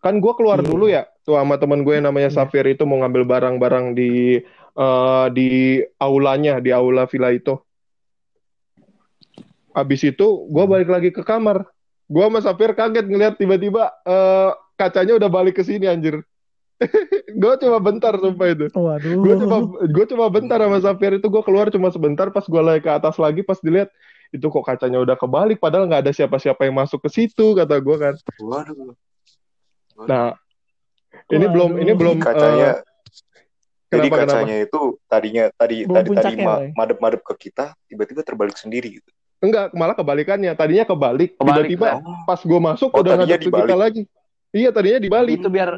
Kan 0.00 0.16
gue 0.18 0.32
keluar 0.32 0.64
Iya. 0.64 0.66
dulu 0.66 0.86
ya, 0.88 1.04
tuh 1.22 1.36
sama 1.36 1.60
teman 1.60 1.84
gue 1.84 1.92
yang 2.00 2.08
namanya 2.08 2.32
Iya. 2.32 2.36
Safir 2.44 2.64
itu 2.66 2.88
mau 2.88 3.00
ngambil 3.04 3.24
barang-barang 3.28 3.92
di 3.92 4.40
eh, 4.70 5.26
di 5.36 5.48
aulanya, 6.00 6.56
di 6.58 6.72
aula 6.72 7.04
villa 7.04 7.28
itu. 7.30 7.60
Habis 9.70 10.00
itu 10.02 10.26
gue 10.50 10.64
balik 10.66 10.88
lagi 10.90 11.10
ke 11.14 11.22
kamar. 11.22 11.62
Gue 12.10 12.24
sama 12.26 12.40
Safir 12.42 12.74
kaget 12.74 13.06
ngeliat 13.06 13.38
tiba-tiba 13.38 13.92
eh, 14.02 14.50
kacanya 14.74 15.20
udah 15.20 15.28
balik 15.30 15.60
ke 15.60 15.62
sini 15.62 15.86
anjir. 15.86 16.24
gue 17.42 17.52
cuma 17.60 17.76
bentar 17.76 18.16
sumpah 18.16 18.56
itu. 18.56 18.66
Waduh. 18.72 19.20
Gue 19.20 19.34
cuma 19.36 19.56
gue 19.84 20.04
cuma 20.08 20.26
bentar 20.32 20.58
sama 20.58 20.80
Xavier 20.80 21.20
itu 21.20 21.28
gue 21.28 21.42
keluar 21.44 21.68
cuma 21.68 21.92
sebentar 21.92 22.32
pas 22.32 22.42
gue 22.48 22.62
lagi 22.64 22.80
ke 22.80 22.90
atas 22.90 23.20
lagi 23.20 23.44
pas 23.44 23.60
dilihat 23.60 23.92
itu 24.32 24.46
kok 24.48 24.64
kacanya 24.64 25.02
udah 25.02 25.18
kebalik 25.18 25.58
padahal 25.60 25.90
nggak 25.90 26.08
ada 26.08 26.12
siapa-siapa 26.14 26.62
yang 26.64 26.78
masuk 26.78 27.02
ke 27.04 27.10
situ 27.12 27.52
kata 27.52 27.76
gue 27.78 27.96
kan. 28.00 28.14
Waduh. 28.40 28.96
Nah, 30.06 30.32
ini 31.28 31.42
Waduh. 31.42 31.50
belum 31.50 31.70
ini 31.76 31.92
belum 31.92 32.16
kacanya 32.18 32.70
eh, 32.72 32.84
jadi 33.90 34.06
kenapa, 34.06 34.16
kenapa? 34.16 34.32
kacanya 34.38 34.56
itu 34.62 34.80
tadinya 35.04 35.44
tadi 35.50 35.76
Belum 35.82 35.96
tadi 35.96 36.08
tadi 36.14 36.34
ma- 36.38 36.56
Bray. 36.56 36.70
madep-madep 36.72 37.20
ke 37.20 37.34
kita 37.40 37.64
tiba-tiba 37.84 38.22
terbalik 38.22 38.54
sendiri 38.54 39.02
gitu. 39.02 39.10
enggak 39.40 39.72
malah 39.72 39.96
kebalikannya. 39.96 40.52
Tadinya 40.52 40.84
kebalik, 40.84 41.34
Kebalik, 41.34 41.72
tiba-tiba 41.72 41.88
Oh, 41.98 42.22
pas 42.22 42.36
gue 42.38 42.60
masuk 42.60 42.92
Oh, 42.92 43.00
udah 43.00 43.12
ngadep 43.16 43.34
ke 43.34 43.42
kita 43.42 43.56
dibalik. 43.66 43.74
lagi. 43.74 44.02
Iya 44.50 44.68
tadinya 44.70 45.00
dibalik. 45.00 45.36
Itu 45.40 45.48
biar 45.48 45.70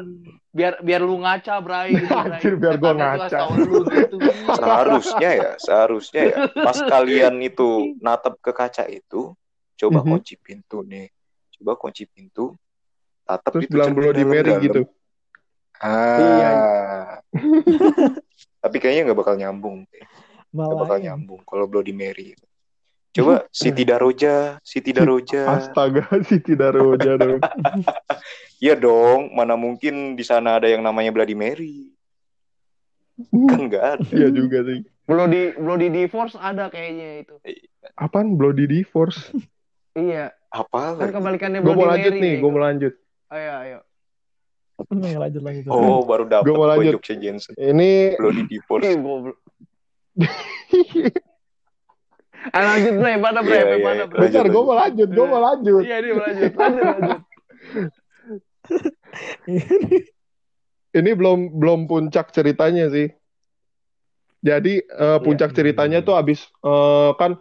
biar 0.51 0.73
biar 0.83 1.01
lu 1.01 1.15
ngaca, 1.17 1.53
Bray. 1.57 1.89
Gitu, 1.95 2.05
Bray. 2.05 2.27
Anjir, 2.27 2.53
biar 2.59 2.73
tuh 2.75 2.91
ngaca. 2.93 3.39
lu 3.49 3.77
gitu. 3.87 4.15
seharusnya 4.59 5.29
ya, 5.31 5.49
seharusnya 5.57 6.21
ya. 6.27 6.37
Pas 6.51 6.77
kalian 6.77 7.39
itu 7.39 7.69
natap 7.97 8.35
ke 8.37 8.51
kaca 8.51 8.83
itu, 8.85 9.31
coba 9.79 9.99
Mhm. 10.03 10.09
kunci 10.11 10.35
pintu 10.35 10.83
nih. 10.83 11.07
Coba 11.55 11.73
kunci 11.73 12.03
pintu. 12.05 12.53
Tatap 13.23 13.51
Terus 13.55 13.63
itu 13.65 13.73
bilang 13.75 13.89
cermin 13.91 13.99
Bloody 14.03 14.23
Mary 14.27 14.51
gitu. 14.63 14.81
Ah. 15.79 16.19
Iya. 16.19 16.51
Tapi 18.63 18.77
kayaknya 18.79 19.11
nggak 19.11 19.19
bakal 19.19 19.35
nyambung. 19.35 19.87
Nggak 20.53 20.77
bakal 20.79 20.97
Malah 20.97 21.01
nyambung 21.01 21.41
kalau 21.47 21.65
Bloody 21.67 21.95
Mary. 21.95 22.35
Coba 23.13 23.45
Siti 23.53 23.83
Daroja, 23.85 24.57
Siti 24.65 24.91
Daroja. 24.91 25.47
Astaga 25.59 26.07
sih 26.25 26.41
tidak 26.41 26.75
roja 26.75 27.15
dong. 27.15 27.39
Iya 28.57 28.73
dong, 28.79 29.31
mana 29.35 29.53
mungkin 29.53 30.15
di 30.17 30.23
sana 30.25 30.57
ada 30.57 30.67
yang 30.67 30.81
namanya 30.81 31.13
Bloody 31.13 31.35
Mary. 31.37 31.93
Kan 33.29 33.69
nggak 33.69 33.83
ada. 33.99 34.07
Iya 34.09 34.29
juga 34.33 34.65
sih. 34.65 34.81
Bloody 35.05 35.53
Bloody 35.59 35.87
Divorce 35.91 36.39
ada 36.39 36.71
kayaknya 36.71 37.27
itu. 37.27 37.35
Apaan 37.99 38.39
Bloody 38.39 38.65
Divorce? 38.65 39.35
Iya, 39.93 40.33
Apa 40.49 40.97
kan 40.97 41.13
kebalikannya 41.13 41.61
Gue 41.61 41.75
Bloody 41.75 41.77
mau 41.77 41.91
lanjut 41.93 42.13
Mary. 42.17 42.23
nih, 42.25 42.33
gue 42.41 42.49
mau 42.49 42.63
lanjut. 42.65 42.93
Nih, 44.91 45.15
lanjut 45.15 45.41
lanjut. 45.45 45.71
Oh, 45.71 46.03
baru 46.03 46.27
dapat 46.27 46.43
Gua 46.49 46.55
mau 46.55 46.65
gue 46.65 46.69
lanjut. 46.75 46.93
jokesnya 46.99 47.17
Jensen. 47.21 47.53
Ini 47.55 48.19
Bloody 48.19 48.43
Ih, 48.43 48.47
Divorce. 48.49 48.83
Ayo 52.53 52.65
lanjut, 52.67 52.93
Bray. 52.99 53.15
Mana, 53.15 53.39
Bray? 53.39 53.55
Iya, 53.55 53.63
Sampai 53.63 53.79
iya, 53.79 53.85
mana, 53.87 54.03
iya. 54.03 54.19
Bentar, 54.19 54.45
gue 54.51 54.63
mau 54.67 54.75
lanjut, 54.75 55.09
gue 55.09 55.25
mau 55.25 55.41
lanjut. 55.41 55.83
Iya, 55.87 55.97
dia 56.03 56.13
lanjut. 56.13 56.51
Lanjut, 56.53 56.83
lanjut. 56.83 57.19
Ini 60.99 61.11
belum 61.17 61.57
belum 61.57 61.79
puncak 61.89 62.29
ceritanya 62.35 62.91
sih. 62.91 63.09
Jadi 64.43 64.83
eh, 64.83 65.19
puncak 65.23 65.55
ceritanya 65.55 66.03
tuh 66.03 66.19
abis 66.19 66.43
eh, 66.61 67.11
kan 67.15 67.39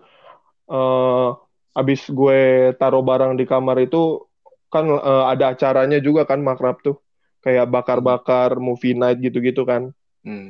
eh, 0.70 1.28
abis 1.74 2.00
gue 2.08 2.72
taruh 2.78 3.02
barang 3.02 3.34
di 3.36 3.44
kamar 3.44 3.82
itu 3.82 4.22
kan 4.70 4.86
eh, 4.86 5.24
ada 5.28 5.52
acaranya 5.52 5.98
juga 5.98 6.24
kan 6.24 6.40
makrab 6.40 6.78
tuh 6.80 7.02
kayak 7.42 7.66
bakar-bakar 7.66 8.56
movie 8.56 8.94
night 8.94 9.18
gitu-gitu 9.18 9.66
kan. 9.66 9.90
Hmm. 10.22 10.48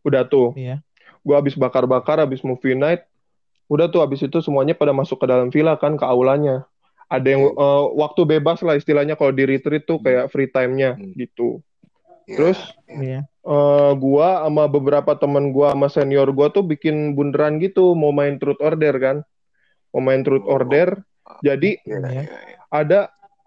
Udah 0.00 0.22
tuh. 0.24 0.54
Iya. 0.54 0.80
Gue 1.26 1.34
abis 1.34 1.58
bakar-bakar, 1.58 2.22
abis 2.22 2.46
movie 2.46 2.78
night, 2.78 3.02
udah 3.66 3.90
tuh 3.90 3.98
abis 4.00 4.22
itu 4.22 4.38
semuanya 4.38 4.78
pada 4.78 4.94
masuk 4.94 5.18
ke 5.18 5.26
dalam 5.26 5.50
villa 5.50 5.74
kan 5.74 5.98
ke 5.98 6.06
aulanya. 6.06 6.62
Ada 7.06 7.26
yang 7.26 7.42
eh, 7.50 7.84
waktu 7.98 8.22
bebas 8.24 8.62
lah 8.62 8.78
istilahnya 8.78 9.14
kalau 9.14 9.34
di 9.34 9.42
retreat 9.46 9.82
tuh 9.84 9.98
kayak 9.98 10.30
free 10.30 10.46
time-nya 10.46 10.94
Hmm. 10.94 11.10
gitu. 11.14 11.58
Ya, 12.26 12.34
Terus 12.42 12.58
Iya. 12.90 13.22
eh 13.26 13.92
gua 13.94 14.42
sama 14.42 14.66
beberapa 14.66 15.14
teman 15.14 15.54
gua 15.54 15.70
sama 15.74 15.86
senior 15.86 16.26
gua 16.34 16.50
tuh 16.50 16.66
bikin 16.66 17.14
bunderan 17.14 17.62
gitu 17.62 17.94
mau 17.94 18.10
main 18.10 18.34
truth 18.42 18.58
order 18.58 18.90
kan 18.98 19.16
mau 19.94 20.02
main 20.02 20.26
truth 20.26 20.42
Oh. 20.42 20.58
order 20.58 21.06
jadi 21.38 21.78
ya, 21.86 21.98
Iya. 22.02 22.10
ya, 22.10 22.22
ya. 22.26 22.58
ada 22.66 23.00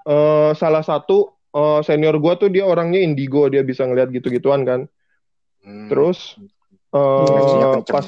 eh, 0.07 0.51
salah 0.55 0.79
satu 0.79 1.35
eh, 1.51 1.79
senior 1.81 2.15
gua 2.17 2.35
tuh 2.35 2.47
dia 2.47 2.63
orangnya 2.63 2.97
indigo 2.97 3.45
dia 3.45 3.61
bisa 3.61 3.83
ngeliat 3.83 4.09
gitu-gituan 4.09 4.63
kan 4.63 4.81
Hmm. 5.59 5.91
terus 5.91 6.39
Koneksinya 6.89 7.67
eh 7.67 7.73
kenceng. 7.75 7.93
pas 7.93 8.07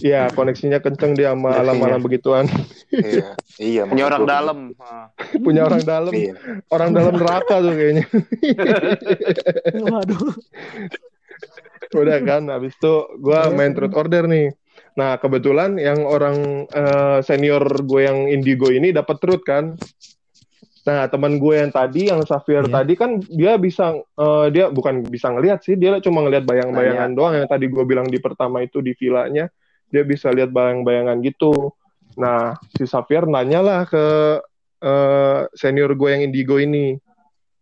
ya 0.00 0.22
koneksinya 0.30 0.78
kenceng 0.78 1.12
dia 1.12 1.34
sama 1.34 1.50
Iya, 1.50 1.58
alam-alam 1.60 2.00
begituan 2.00 2.46
Iya, 2.88 3.34
iya. 3.58 3.82
Punya 3.84 4.06
orang 4.06 4.22
dalam. 4.24 4.58
punya 5.44 5.66
orang 5.66 5.82
dalam 5.82 6.14
Iya. 6.14 6.32
orang 6.70 6.90
dalam 6.94 7.14
neraka 7.18 7.54
tuh 7.58 7.74
kayaknya 7.74 8.06
Waduh. 9.90 10.22
Udah 11.90 12.18
kan, 12.22 12.46
habis 12.46 12.72
itu 12.72 12.94
gue 13.18 13.40
main 13.50 13.74
truth 13.74 13.98
order 13.98 14.24
nih. 14.24 14.54
Nah, 14.94 15.18
kebetulan 15.18 15.74
yang 15.74 16.06
orang 16.06 16.62
eh, 16.66 17.18
senior 17.20 17.62
gue 17.82 18.00
yang 18.06 18.30
indigo 18.30 18.70
ini 18.70 18.94
dapat 18.94 19.18
truth 19.18 19.42
kan. 19.42 19.74
Nah, 20.80 21.04
teman 21.12 21.36
gue 21.36 21.54
yang 21.60 21.68
tadi, 21.68 22.08
yang 22.08 22.24
Safir 22.24 22.64
Iya. 22.64 22.72
tadi 22.72 22.92
kan 22.96 23.20
dia 23.20 23.60
bisa, 23.60 24.00
eh, 24.00 24.46
dia 24.48 24.72
bukan 24.72 25.04
bisa 25.04 25.28
ngelihat 25.28 25.60
sih, 25.60 25.76
dia 25.76 26.00
cuma 26.00 26.24
ngelihat 26.24 26.48
bayang-bayangan 26.48 27.12
doang. 27.12 27.34
Yang 27.36 27.48
tadi 27.52 27.66
gue 27.68 27.84
bilang 27.84 28.08
di 28.08 28.16
pertama 28.16 28.64
itu 28.64 28.80
di 28.80 28.96
villanya, 28.96 29.52
dia 29.92 30.02
bisa 30.08 30.32
lihat 30.32 30.48
bayang-bayangan 30.48 31.20
gitu. 31.20 31.76
Nah, 32.16 32.56
si 32.72 32.88
Safir 32.88 33.28
nanyalah 33.28 33.84
ke 33.84 34.06
eh, 34.80 35.40
senior 35.52 35.92
gue 35.92 36.08
yang 36.08 36.24
indigo 36.24 36.56
ini, 36.56 36.96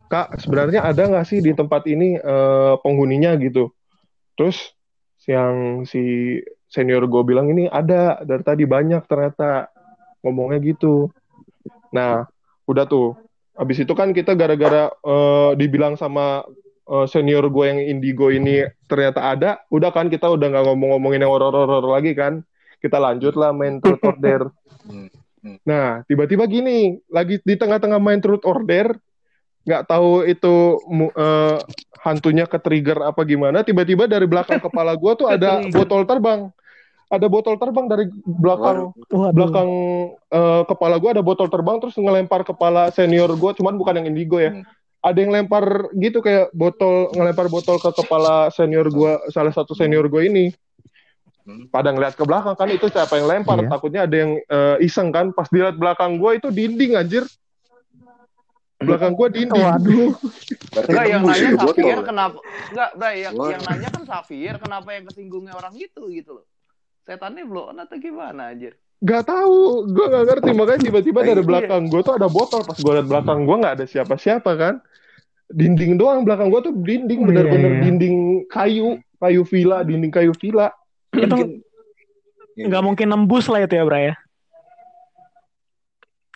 Kak, 0.06 0.38
sebenarnya 0.38 0.86
ada 0.86 1.02
nggak 1.10 1.26
sih 1.26 1.42
di 1.42 1.50
tempat 1.58 1.90
ini 1.90 2.14
eh, 2.14 2.74
penghuninya 2.78 3.34
gitu? 3.42 3.74
Terus 4.38 4.78
yang 5.26 5.82
si 5.82 6.38
senior 6.70 7.04
gue 7.10 7.22
bilang 7.26 7.50
ini 7.50 7.66
ada 7.66 8.22
dari 8.22 8.46
tadi 8.46 8.64
banyak 8.64 9.02
ternyata 9.10 9.66
ngomongnya 10.22 10.62
gitu. 10.62 11.10
Nah, 11.90 12.28
udah 12.68 12.84
tuh. 12.84 13.16
Habis 13.58 13.82
itu 13.82 13.92
kan 13.96 14.14
kita 14.14 14.36
gara-gara 14.38 14.92
eh, 14.92 15.50
dibilang 15.58 15.96
sama 15.96 16.46
eh, 16.86 17.06
senior 17.08 17.48
gue 17.48 17.64
yang 17.64 17.80
indigo 17.80 18.30
ini 18.30 18.68
ternyata 18.86 19.34
ada, 19.34 19.50
udah 19.72 19.90
kan 19.90 20.06
kita 20.12 20.28
udah 20.28 20.46
nggak 20.52 20.64
ngomong-ngomongin 20.68 21.24
yang 21.24 21.32
horor-horor 21.32 21.88
lagi 21.88 22.12
kan. 22.12 22.44
Kita 22.78 23.02
lanjut 23.02 23.34
lah 23.34 23.50
main 23.50 23.80
truth 23.82 24.04
order. 24.04 24.52
Nah, 25.64 26.02
tiba-tiba 26.04 26.44
gini, 26.50 26.98
lagi 27.08 27.38
di 27.40 27.54
tengah-tengah 27.54 28.02
main 28.02 28.20
truth 28.20 28.44
order, 28.44 28.92
nggak 29.64 29.86
tahu 29.86 30.26
itu 30.26 30.76
eh, 31.14 31.56
hantunya 32.02 32.44
ke 32.44 32.58
trigger 32.58 33.06
apa 33.06 33.22
gimana, 33.24 33.62
tiba-tiba 33.62 34.10
dari 34.10 34.26
belakang 34.26 34.60
kepala 34.60 34.92
gua 34.98 35.14
tuh 35.14 35.30
ada 35.30 35.62
botol 35.70 36.04
terbang. 36.04 36.50
Ada 37.08 37.24
botol 37.24 37.56
terbang 37.56 37.88
dari 37.88 38.04
belakang 38.20 38.92
Waduh. 38.92 39.32
belakang 39.32 39.70
eh, 40.28 40.62
kepala 40.68 41.00
gua 41.00 41.16
ada 41.16 41.24
botol 41.24 41.48
terbang 41.48 41.80
terus 41.80 41.96
ngelempar 41.96 42.44
kepala 42.44 42.92
senior 42.92 43.32
gua, 43.32 43.56
cuman 43.56 43.80
bukan 43.80 43.96
yang 43.96 44.12
indigo 44.12 44.36
ya. 44.36 44.52
Hmm. 44.52 44.64
Ada 45.00 45.18
yang 45.24 45.32
lempar 45.32 45.88
gitu 45.96 46.20
kayak 46.20 46.52
botol 46.52 47.08
ngelempar 47.16 47.48
botol 47.48 47.80
ke 47.80 47.88
kepala 47.96 48.52
senior 48.52 48.92
gua, 48.92 49.24
salah 49.32 49.56
satu 49.56 49.72
senior 49.72 50.04
gua 50.12 50.28
ini. 50.28 50.52
Hmm. 51.48 51.64
Pada 51.72 51.96
ngeliat 51.96 52.12
ke 52.12 52.28
belakang 52.28 52.52
kan 52.60 52.68
itu 52.68 52.92
siapa 52.92 53.16
yang 53.16 53.24
lempar, 53.24 53.56
Iya. 53.56 53.72
takutnya 53.72 54.00
ada 54.04 54.16
yang 54.20 54.36
eh, 54.36 54.76
iseng 54.84 55.08
kan. 55.08 55.32
Pas 55.32 55.48
dilihat 55.48 55.80
belakang 55.80 56.20
gua 56.20 56.36
itu 56.36 56.52
dinding 56.52 56.92
anjir. 56.92 57.24
Belakang 58.84 59.16
gua 59.16 59.32
dinding. 59.32 59.56
Waduh. 59.56 60.12
Berarti 60.76 60.90
Enggak 60.92 61.06
yang 61.08 61.22
nanya. 61.24 61.48
Safir 61.56 61.98
kenapa? 62.04 62.36
Enggak, 62.68 62.90
Bray, 63.00 63.16
yang, 63.24 63.32
yang 63.32 63.62
nanya 63.64 63.88
kan 63.96 64.02
Safir, 64.04 64.52
kenapa 64.60 64.88
yang 64.92 65.04
kesinggungnya 65.08 65.56
orang 65.56 65.72
itu 65.72 66.04
gitu 66.12 66.36
loh. 66.36 66.46
Setannya 67.08 67.48
belum 67.48 67.72
atau 67.72 67.96
gimana 67.96 68.52
anjir? 68.52 68.76
Gak 69.00 69.24
tahu, 69.24 69.88
gua 69.96 70.06
gak 70.12 70.24
ngerti 70.28 70.50
makanya 70.52 70.80
tiba-tiba 70.84 71.20
dari 71.24 71.40
Iya. 71.40 71.48
belakang 71.48 71.82
gua 71.88 72.00
tuh 72.04 72.14
ada 72.20 72.28
botol. 72.28 72.60
Pas 72.60 72.76
gua 72.76 72.92
liat 73.00 73.08
belakang 73.08 73.48
gua 73.48 73.56
nggak 73.64 73.74
ada 73.80 73.86
siapa-siapa 73.88 74.50
kan. 74.52 74.74
Dinding 75.48 75.96
doang 75.96 76.28
belakang 76.28 76.52
gua 76.52 76.60
tuh 76.60 76.76
dinding 76.76 77.16
Oh, 77.16 77.24
iya, 77.24 77.28
bener-bener 77.32 77.72
iya. 77.72 77.80
dinding 77.88 78.16
kayu, 78.44 79.00
kayu 79.16 79.42
villa, 79.48 79.80
dinding 79.80 80.12
kayu 80.12 80.36
villa. 80.36 80.68
Itu 81.16 81.32
Mungkin 81.32 81.64
nggak 82.58 82.82
mungkin 82.84 83.06
nembus 83.08 83.46
lah 83.48 83.64
itu 83.64 83.72
ya, 83.72 83.86
Bray 83.88 84.12
ya. 84.12 84.14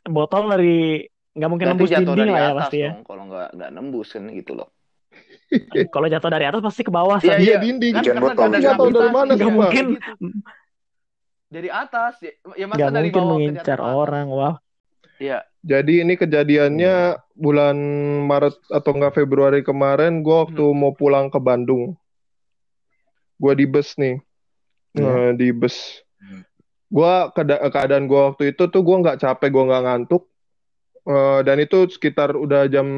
Botol 0.08 0.48
dari 0.48 1.04
nggak 1.36 1.50
mungkin 1.52 1.66
Berarti 1.68 1.76
nembus 1.76 1.90
jatuh 1.92 2.14
dinding 2.14 2.24
dari 2.24 2.32
lah 2.32 2.40
ya 2.40 2.52
pasti 2.56 2.76
ya. 2.80 2.90
kalau 3.04 3.22
nggak 3.28 3.48
nggak 3.58 3.70
nembus 3.76 4.08
kan 4.16 4.24
gitu 4.32 4.52
loh. 4.56 4.68
Kalau 5.92 6.06
jatuh 6.08 6.30
dari 6.30 6.44
atas 6.48 6.62
pasti 6.64 6.80
ke 6.80 6.88
bawah. 6.88 7.20
Iya, 7.20 7.36
San. 7.36 7.40
Iya, 7.44 7.56
dinding. 7.60 7.92
Kan 7.92 8.02
Jangan 8.06 8.22
karena 8.32 8.32
botol, 8.32 8.78
botol. 8.80 8.92
dari 8.96 9.10
mana, 9.12 9.32
Nggak 9.34 9.44
iya, 9.44 9.52
mungkin. 9.52 9.86
Dari 11.52 11.68
atas 11.68 12.16
ya, 12.24 12.32
ya 12.56 12.64
masa 12.64 12.78
Nggak 12.80 12.92
dari 12.96 13.08
mungkin 13.12 13.20
bawah 13.20 13.36
mengincar 13.36 13.78
orang. 13.84 14.26
Wah. 14.32 14.56
Iya. 15.20 15.44
Jadi 15.62 16.02
ini 16.02 16.16
kejadiannya 16.16 17.20
bulan 17.36 17.76
Maret 18.24 18.56
atau 18.72 18.90
enggak 18.96 19.20
Februari 19.20 19.60
kemarin, 19.60 20.24
gue 20.24 20.32
waktu 20.48 20.64
Hmm. 20.64 20.74
mau 20.80 20.96
pulang 20.96 21.28
ke 21.28 21.36
Bandung. 21.36 21.94
Gue 23.36 23.52
di 23.52 23.68
bus 23.68 23.94
nih, 24.00 24.16
Iya. 24.96 25.04
Eh, 25.04 25.30
di 25.36 25.48
bus. 25.52 26.02
Hmm. 26.18 26.42
Gue 26.88 27.12
keadaan 27.70 28.08
gue 28.08 28.20
waktu 28.32 28.56
itu 28.56 28.66
tuh 28.66 28.82
gue 28.82 28.96
nggak 29.04 29.20
capek, 29.20 29.48
gue 29.52 29.64
nggak 29.68 29.84
ngantuk. 29.84 30.24
Eh, 31.04 31.40
dan 31.44 31.56
itu 31.60 31.84
sekitar 31.92 32.32
udah 32.34 32.66
jam 32.66 32.88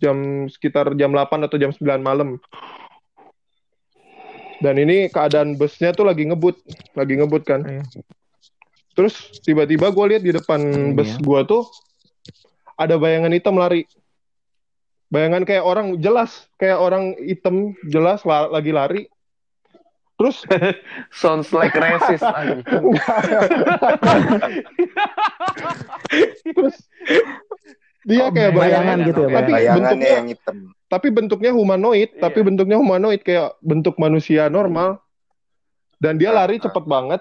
jam 0.00 0.48
sekitar 0.48 0.96
jam 0.96 1.10
8 1.12 1.44
atau 1.46 1.56
jam 1.60 1.70
9 1.76 2.02
malam. 2.02 2.40
Dan 4.58 4.74
ini 4.82 5.06
keadaan 5.06 5.54
busnya 5.54 5.94
tuh 5.94 6.06
lagi 6.06 6.26
ngebut, 6.26 6.58
lagi 6.98 7.14
ngebut 7.14 7.42
kan. 7.46 7.62
Iya. 7.62 7.82
Terus 8.98 9.14
tiba-tiba 9.46 9.94
gue 9.94 10.04
lihat 10.10 10.22
di 10.26 10.34
depan 10.34 10.58
Ini 10.58 10.90
bus 10.98 11.14
gue 11.22 11.40
tuh 11.46 11.62
ada 12.74 12.98
bayangan 12.98 13.30
hitam 13.30 13.54
lari. 13.54 13.86
Bayangan 15.08 15.46
kayak 15.46 15.64
orang 15.64 16.02
jelas, 16.02 16.50
kayak 16.58 16.82
orang 16.82 17.14
hitam 17.22 17.78
jelas 17.86 18.26
la- 18.26 18.50
lagi 18.50 18.74
lari. 18.74 19.06
Terus 20.18 20.42
Sounds 21.22 21.54
like 21.54 21.78
racist 21.78 22.26
anjing. 22.26 22.66
terus 26.58 26.76
dia 28.08 28.24
Oh, 28.24 28.32
kayak 28.32 28.50
bayangan 28.50 28.56
bayangan, 28.56 28.98
gitu 29.04 29.20
ya, 29.20 29.28
tapi 29.30 29.52
Bayangannya 29.52 29.76
bentuknya 29.76 30.10
yang 30.10 30.26
hitam. 30.26 30.56
tapi 30.88 31.08
bentuknya 31.12 31.50
humanoid, 31.52 32.10
Iya. 32.10 32.20
tapi 32.24 32.38
bentuknya 32.40 32.76
humanoid 32.76 33.20
kayak 33.20 33.48
bentuk 33.60 33.94
manusia 33.96 34.48
normal. 34.48 34.96
Dan 35.96 36.16
dia 36.16 36.32
Ah, 36.32 36.40
lari 36.40 36.56
ah. 36.56 36.62
cepet 36.64 36.84
banget. 36.84 37.20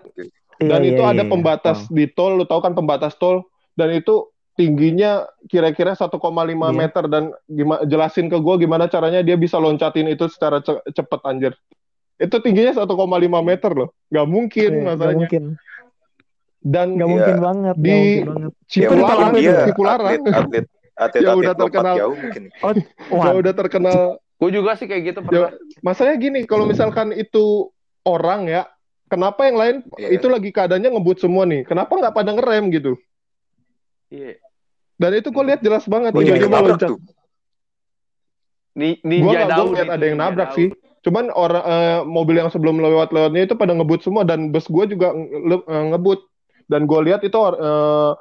Iya, 0.55 0.69
Dan 0.69 0.79
iya, 0.81 0.89
itu 0.89 1.01
iya, 1.01 1.11
ada 1.11 1.23
iya. 1.23 1.29
pembatas 1.29 1.77
Oh. 1.83 1.91
di 1.91 2.05
tol, 2.07 2.33
lu 2.33 2.45
tahu 2.45 2.61
kan 2.61 2.71
pembatas 2.71 3.13
tol. 3.13 3.43
Dan 3.73 3.91
itu 3.91 4.25
tingginya 4.53 5.21
kira-kira 5.45 5.93
1,5 5.93 6.17
Iya. 6.71 6.77
meter 6.79 7.03
dan 7.05 7.23
gimana 7.45 7.83
jelasin 7.83 8.25
ke 8.25 8.37
gue 8.37 8.55
gimana 8.57 8.87
caranya 8.87 9.19
dia 9.19 9.35
bisa 9.35 9.57
loncatin 9.57 10.07
itu 10.07 10.25
secara 10.25 10.61
ce- 10.61 10.81
cepet 10.87 11.19
anjir. 11.21 11.53
Itu 12.15 12.39
tingginya 12.39 12.73
1,5 12.73 12.87
meter 13.41 13.69
loh. 13.69 13.89
Gak 14.07 14.25
mungkin 14.25 14.71
Iya, 14.71 14.81
nggak 14.81 14.95
masalahnya. 14.95 15.19
mungkin, 15.19 15.43
Dan 16.59 16.87
nggak 16.91 17.05
Iya. 17.05 17.13
mungkin 17.13 17.35
banget, 17.39 17.75
nggak 17.75 17.85
Di- 17.85 17.93
mungkin 17.93 18.25
banget. 18.27 18.51
Ya 18.51 18.57
di 18.57 18.67
Cipularang, 18.67 19.31
Cipularang. 19.63 20.09
atlet 20.09 20.33
atlet 20.33 20.65
atlet 20.97 21.21
atlet 21.23 21.37
udah 21.37 21.53
lompat 21.53 21.57
terkenal. 21.61 21.95
jauh 21.95 22.17
mungkin. 22.17 22.43
Wah, 23.13 23.25
dia 23.29 23.37
udah 23.37 23.53
terkenal 23.53 24.01
Gue 24.37 24.49
juga 24.53 24.77
sih 24.77 24.85
kayak 24.85 25.03
gitu 25.13 25.19
pernah. 25.25 25.49
Ya, 25.49 25.81
masalahnya 25.81 26.17
gini, 26.21 26.39
kalau 26.45 26.69
misalkan 26.69 27.09
itu 27.09 27.73
orang 28.05 28.45
ya, 28.45 28.69
kenapa 29.09 29.49
yang 29.49 29.57
lain 29.57 29.75
Iya. 29.97 30.13
itu 30.13 30.29
lagi 30.29 30.53
keadaannya 30.53 30.93
ngebut 30.93 31.17
semua 31.17 31.49
nih? 31.49 31.65
Kenapa 31.65 31.89
nggak 31.97 32.13
pada 32.13 32.31
ngerem 32.37 32.69
gitu? 32.69 32.93
Iya. 34.13 34.37
Dan 34.97 35.11
itu 35.17 35.33
gue 35.33 35.43
lihat 35.45 35.61
jelas 35.65 35.89
banget. 35.89 36.13
Oh, 36.13 36.21
jadi 36.21 36.37
tiba-tiba 36.37 36.49
ketabrak 36.53 36.69
loncat. 36.77 36.89
Ni 38.77 38.89
Gue 39.01 39.09
ninja 39.09 39.37
nggak 39.49 39.57
gue 39.57 39.73
lihat 39.73 39.89
ada 39.89 40.05
yang 40.05 40.17
nabrak 40.21 40.49
sih. 40.53 40.69
Cuman 41.01 41.33
orang 41.33 41.65
eh, 41.65 41.99
mobil 42.05 42.35
yang 42.37 42.49
sebelum 42.53 42.77
lewat-lewatnya 42.77 43.49
itu 43.49 43.57
pada 43.57 43.73
ngebut 43.73 44.05
semua 44.05 44.21
dan 44.21 44.53
bus 44.53 44.69
gue 44.69 44.85
juga 44.85 45.17
eh, 45.17 45.85
ngebut. 45.97 46.21
Dan 46.69 46.85
gue 46.85 46.99
lihat 47.09 47.25
itu 47.25 47.37
eh, 47.41 48.11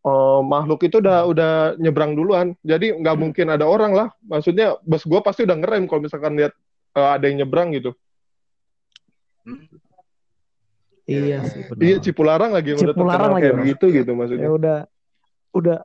eh, 0.00 0.40
makhluk 0.42 0.80
itu 0.82 0.98
udah 0.98 1.26
udah 1.26 1.52
nyebrang 1.76 2.12
duluan. 2.12 2.46
Jadi 2.60 2.94
nggak 2.94 3.16
mungkin 3.16 3.46
ada 3.48 3.64
orang 3.64 3.92
lah. 3.92 4.08
Maksudnya 4.22 4.78
bus 4.82 5.02
gue 5.02 5.20
pasti 5.20 5.42
udah 5.42 5.56
ngerem 5.56 5.86
kalau 5.86 6.02
misalkan 6.02 6.34
lihat 6.34 6.52
eh, 6.94 7.08
ada 7.08 7.24
yang 7.24 7.42
nyebrang 7.42 7.72
gitu. 7.72 7.92
iya 11.08 11.40
sih 11.42 11.64
benar. 11.64 11.80
Iya 11.80 11.96
Cipularang 12.04 12.52
lagi 12.52 12.68
yang 12.72 12.80
udah 12.80 12.92
Cipularang 12.92 13.16
terkenal 13.16 13.32
lagi, 13.32 13.44
kayak 13.44 13.56
begitu 13.58 13.84
gitu 13.94 14.10
maksudnya. 14.12 14.44
Ya 14.44 14.50
udah, 14.52 14.78
udah, 15.56 15.78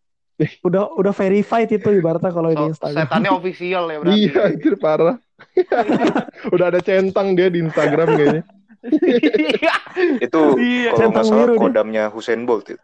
udah, 0.68 0.84
udah 1.00 1.14
verified 1.16 1.70
itu 1.72 1.90
ibaratnya 1.90 2.28
kalau 2.28 2.52
di 2.52 2.60
So, 2.60 2.68
Instagram. 2.76 2.98
setannya 3.08 3.32
official 3.40 3.84
ya 3.88 3.98
berarti. 4.04 4.20
Iya, 4.20 4.40
anjir 4.44 4.76
parah. 4.76 5.16
Udah 6.56 6.72
ada 6.72 6.80
centang 6.80 7.36
dia 7.36 7.52
di 7.52 7.60
Instagram 7.60 8.08
kayaknya. 8.16 8.44
Itu 10.24 10.56
Iya. 10.56 10.92
kalau 10.92 11.00
Centang 11.00 11.24
nggak 11.24 11.48
salah 11.48 11.56
kodamnya 11.60 12.04
Usain 12.12 12.44
Bolt 12.44 12.68
itu. 12.68 12.80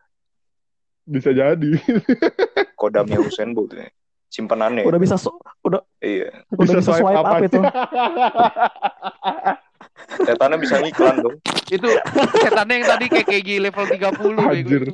Bisa 1.09 1.33
jadi. 1.33 1.71
Kodamnya 2.79 3.17
Usain 3.17 3.51
Bolt 3.51 3.73
ya. 3.73 3.89
Simpenannya. 4.29 4.85
Udah 4.85 5.01
bisa, 5.01 5.17
so- 5.17 5.41
udah, 5.65 5.81
Iya. 5.97 6.45
udah 6.53 6.63
bisa 6.69 6.81
swipe 6.85 7.09
up 7.09 7.25
aja. 7.27 7.43
itu. 7.43 7.59
Setannya 10.19 10.57
bisa 10.57 10.79
ngiklan 10.79 11.15
dong. 11.19 11.35
itu 11.69 11.85
setannya 12.39 12.81
yang 12.81 12.87
tadi 12.87 13.05
kayak 13.09 13.27
KG 13.29 13.49
level 13.61 13.85
30 13.85 13.99
bego 14.09 14.41
Anjir. 14.41 14.81
itu. 14.87 14.93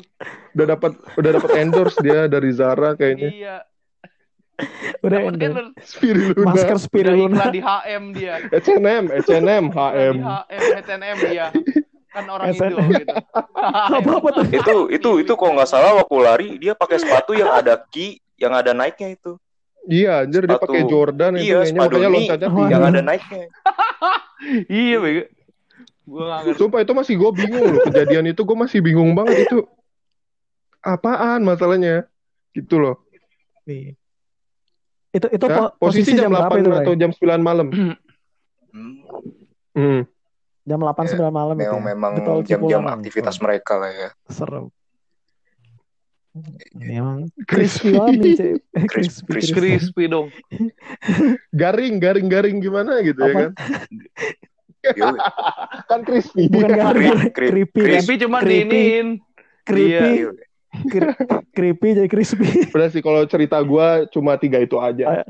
Udah 0.54 0.66
dapat 0.68 0.92
udah 1.16 1.32
dapat 1.32 1.52
endorse 1.56 1.98
dia 2.02 2.28
dari 2.28 2.50
Zara 2.52 2.96
kayaknya. 2.96 3.30
Iya. 3.32 3.56
Udah 5.00 5.20
endorse. 5.24 5.72
Spiruluna. 5.84 6.46
Masker 6.48 6.76
Udah 6.76 6.82
spiruluna. 6.82 7.36
iklan 7.38 7.52
di 7.52 7.62
HM 7.62 8.04
dia. 8.12 8.36
H&M, 8.50 9.04
H&M, 9.14 9.66
HM. 9.72 10.16
HM, 10.20 10.64
H&M 10.84 11.18
dia. 11.24 11.48
Kan 12.16 12.26
orang 12.26 12.46
H&M. 12.48 12.64
Indo 12.64 12.80
gitu. 12.96 13.12
Apa 14.00 14.10
apa 14.16 14.30
tuh? 14.32 14.44
Itu 14.48 14.76
itu 14.88 15.10
itu 15.20 15.34
kalau 15.36 15.52
nggak 15.54 15.68
salah 15.68 15.92
waktu 15.96 16.16
lari 16.18 16.48
dia 16.56 16.72
pakai 16.74 16.96
sepatu 16.96 17.36
yang 17.36 17.52
ada 17.52 17.76
ki 17.78 18.08
yang 18.38 18.56
ada 18.56 18.72
naiknya 18.72 19.14
itu. 19.14 19.36
Iya, 19.86 20.24
anjir 20.24 20.44
dia 20.44 20.56
Sepatu- 20.56 20.72
pakai 20.72 20.82
Jordan 20.86 21.32
itu 21.36 21.46
iya, 21.46 21.58
kayaknya 21.62 21.78
makanya 21.78 22.08
ini. 22.08 22.16
loncatnya 22.18 22.48
Oh, 22.48 22.56
tinggi. 22.56 22.72
Yang 22.72 22.82
iya. 22.82 22.90
ada 22.90 23.02
naiknya. 23.04 23.44
iya 24.82 24.98
bego. 24.98 25.24
Gua. 26.06 26.36
Sumpah 26.54 26.80
itu 26.80 26.94
masih 26.94 27.14
gue 27.16 27.32
bingung 27.36 27.66
loh 27.66 27.82
kejadian 27.84 28.26
itu 28.28 28.42
gue 28.42 28.56
masih 28.56 28.80
bingung 28.80 29.12
banget 29.12 29.44
itu. 29.44 29.66
Apaan 30.80 31.42
masalahnya? 31.42 32.06
Gitu 32.52 32.78
loh. 32.78 33.02
Nih. 33.66 33.98
Itu 35.10 35.28
itu 35.28 35.46
po- 35.46 35.74
posisi, 35.80 36.14
jam, 36.14 36.30
berapa 36.30 36.48
8 36.48 36.62
itu, 36.62 36.70
atau 36.72 36.94
jam 36.94 37.10
9 37.10 37.42
malam. 37.42 37.68
Hmm, 37.70 37.96
Hmm. 39.74 40.02
Jam 40.66 40.82
8 40.82 41.06
Ya, 41.06 41.14
9 41.14 41.30
malam 41.30 41.56
itu. 41.56 41.70
memang 41.70 41.78
ya? 41.78 41.88
memang 41.94 42.12
Di 42.12 42.22
tol 42.26 42.40
jam-jam 42.42 42.84
aktivitas 42.90 43.38
mereka 43.38 43.78
lah 43.78 43.92
ya. 43.94 44.10
Serem. 44.28 44.74
Ini 46.76 47.00
emang 47.00 47.20
crispy 47.48 47.96
banget 47.96 48.14
nih, 48.20 48.34
crispy, 48.92 49.30
crispy. 49.32 49.54
Crispy 49.56 50.04
dong. 50.10 50.28
Garing, 51.56 51.96
garing, 51.98 52.28
garing 52.28 52.58
gimana 52.60 53.00
gitu 53.00 53.22
ya 53.22 53.32
Apa? 53.32 53.40
kan? 53.40 53.52
Yo, 55.00 55.16
Kan 55.88 56.02
crispy. 56.04 56.46
Bukan 56.46 56.76
garing, 56.76 57.10
Cri- 57.10 57.32
cri- 57.32 57.50
creepy 57.56 57.80
kan? 57.80 57.88
Crispy 57.88 58.14
cuma 58.20 58.38
Creepy. 58.42 58.68
diinin. 58.68 59.08
Creepy, 59.64 60.12
cri- 60.86 61.16
creepy 61.50 61.90
jadi 61.96 62.10
crispy. 62.12 62.70
Udah 62.70 62.90
sih 62.90 63.02
kalau 63.02 63.24
cerita 63.26 63.58
gue 63.58 63.88
cuma 64.12 64.36
tiga 64.36 64.60
itu 64.60 64.76
aja. 64.76 65.24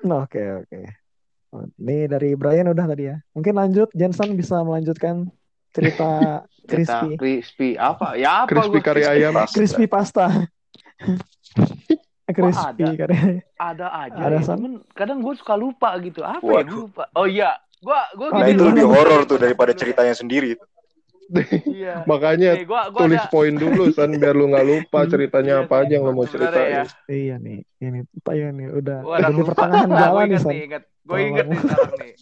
Nah, 0.00 0.22
Oke, 0.22 0.40
oke. 0.62 0.80
Oh, 0.80 1.03
Ini 1.54 2.08
dari 2.08 2.34
Brian 2.34 2.66
udah 2.66 2.86
tadi 2.86 3.06
ya. 3.08 3.16
Mungkin 3.32 3.54
lanjut, 3.54 3.88
Jensen 3.94 4.34
bisa 4.34 4.58
melanjutkan 4.60 5.28
cerita 5.70 6.42
Cerita 6.64 7.04
crispy. 7.04 7.10
crispy 7.20 7.68
apa? 7.76 8.16
Ya 8.16 8.42
apa 8.42 8.48
Crispy 8.48 8.78
gua? 8.80 8.86
kari 8.88 9.02
ayam. 9.04 9.32
Pasta. 9.36 9.52
Crispy 9.52 9.84
pasta. 9.84 10.26
crispy 12.26 12.82
ada. 12.82 12.96
karya. 12.96 13.20
Ada 13.60 13.86
aja. 13.92 14.16
Ada, 14.16 14.36
ya. 14.40 14.54
Cuman 14.56 14.72
kadang 14.96 15.18
gue 15.20 15.34
suka 15.36 15.54
lupa 15.54 15.92
gitu. 16.00 16.24
Apa 16.24 16.40
ya 16.40 16.50
Waduh. 16.64 16.64
gue 16.64 16.80
lupa? 16.88 17.04
Oh 17.12 17.26
iya. 17.28 17.52
Gua 17.84 18.00
gua 18.16 18.28
Ah, 18.32 18.40
Nah 18.40 18.48
Gini 18.48 18.56
itu 18.56 18.64
lebih 18.64 18.80
gini 18.80 18.82
horor 18.88 19.20
tuh 19.28 19.36
daripada 19.36 19.76
ceritanya 19.76 20.16
sendiri. 20.16 20.56
Iya. 21.64 21.94
Makanya 22.10 22.50
Nih, 22.54 22.64
gua 22.64 22.88
gua 22.88 23.00
tulis 23.00 23.18
ada 23.18 23.28
poin 23.28 23.54
dulu 23.54 23.88
San 23.90 24.12
biar 24.12 24.32
lu 24.32 24.46
nggak 24.46 24.66
lupa 24.66 24.98
ceritanya 25.04 25.54
Iya, 25.56 25.64
apa 25.64 25.74
aja 25.80 25.92
yang 25.92 26.04
lu 26.04 26.12
mau 26.12 26.24
sebenarnya 26.24 26.52
ya. 26.60 26.82
ceritain. 26.84 27.10
Iya 27.10 27.34
nih, 27.38 27.58
ini 27.78 27.98
Pak 28.18 28.34
nih 28.34 28.68
udah 28.74 28.98
Gua 29.00 29.16
udah 29.18 29.30
lupa. 29.30 29.48
pertengahan 29.50 29.88
Nah, 29.88 29.98
jalan 29.98 30.10
gua 30.12 30.20
nih, 30.20 30.28
inget 30.28 30.40
San. 30.40 30.50
nih, 30.50 30.62
inget. 30.62 30.82
Gue 31.02 31.18
inget 31.20 31.46
nih 31.46 31.58
sekarang 31.60 31.94
nih. 31.98 32.14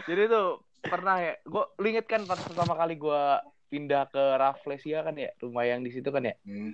Jadi 0.00 0.22
tuh 0.26 0.46
pernah 0.80 1.16
ya, 1.18 1.34
gue 1.42 1.64
lu 1.74 1.86
inget 1.86 2.06
kan 2.06 2.22
pas 2.22 2.36
pertama 2.36 2.72
kali 2.74 2.94
gue 2.94 3.22
pindah 3.66 4.02
ke 4.06 4.24
Rafflesia 4.36 4.98
kan 5.00 5.14
ya, 5.14 5.30
rumah 5.38 5.64
yang 5.64 5.80
di 5.80 5.90
situ 5.90 6.08
kan 6.08 6.22
ya. 6.22 6.34
Hmm. 6.42 6.72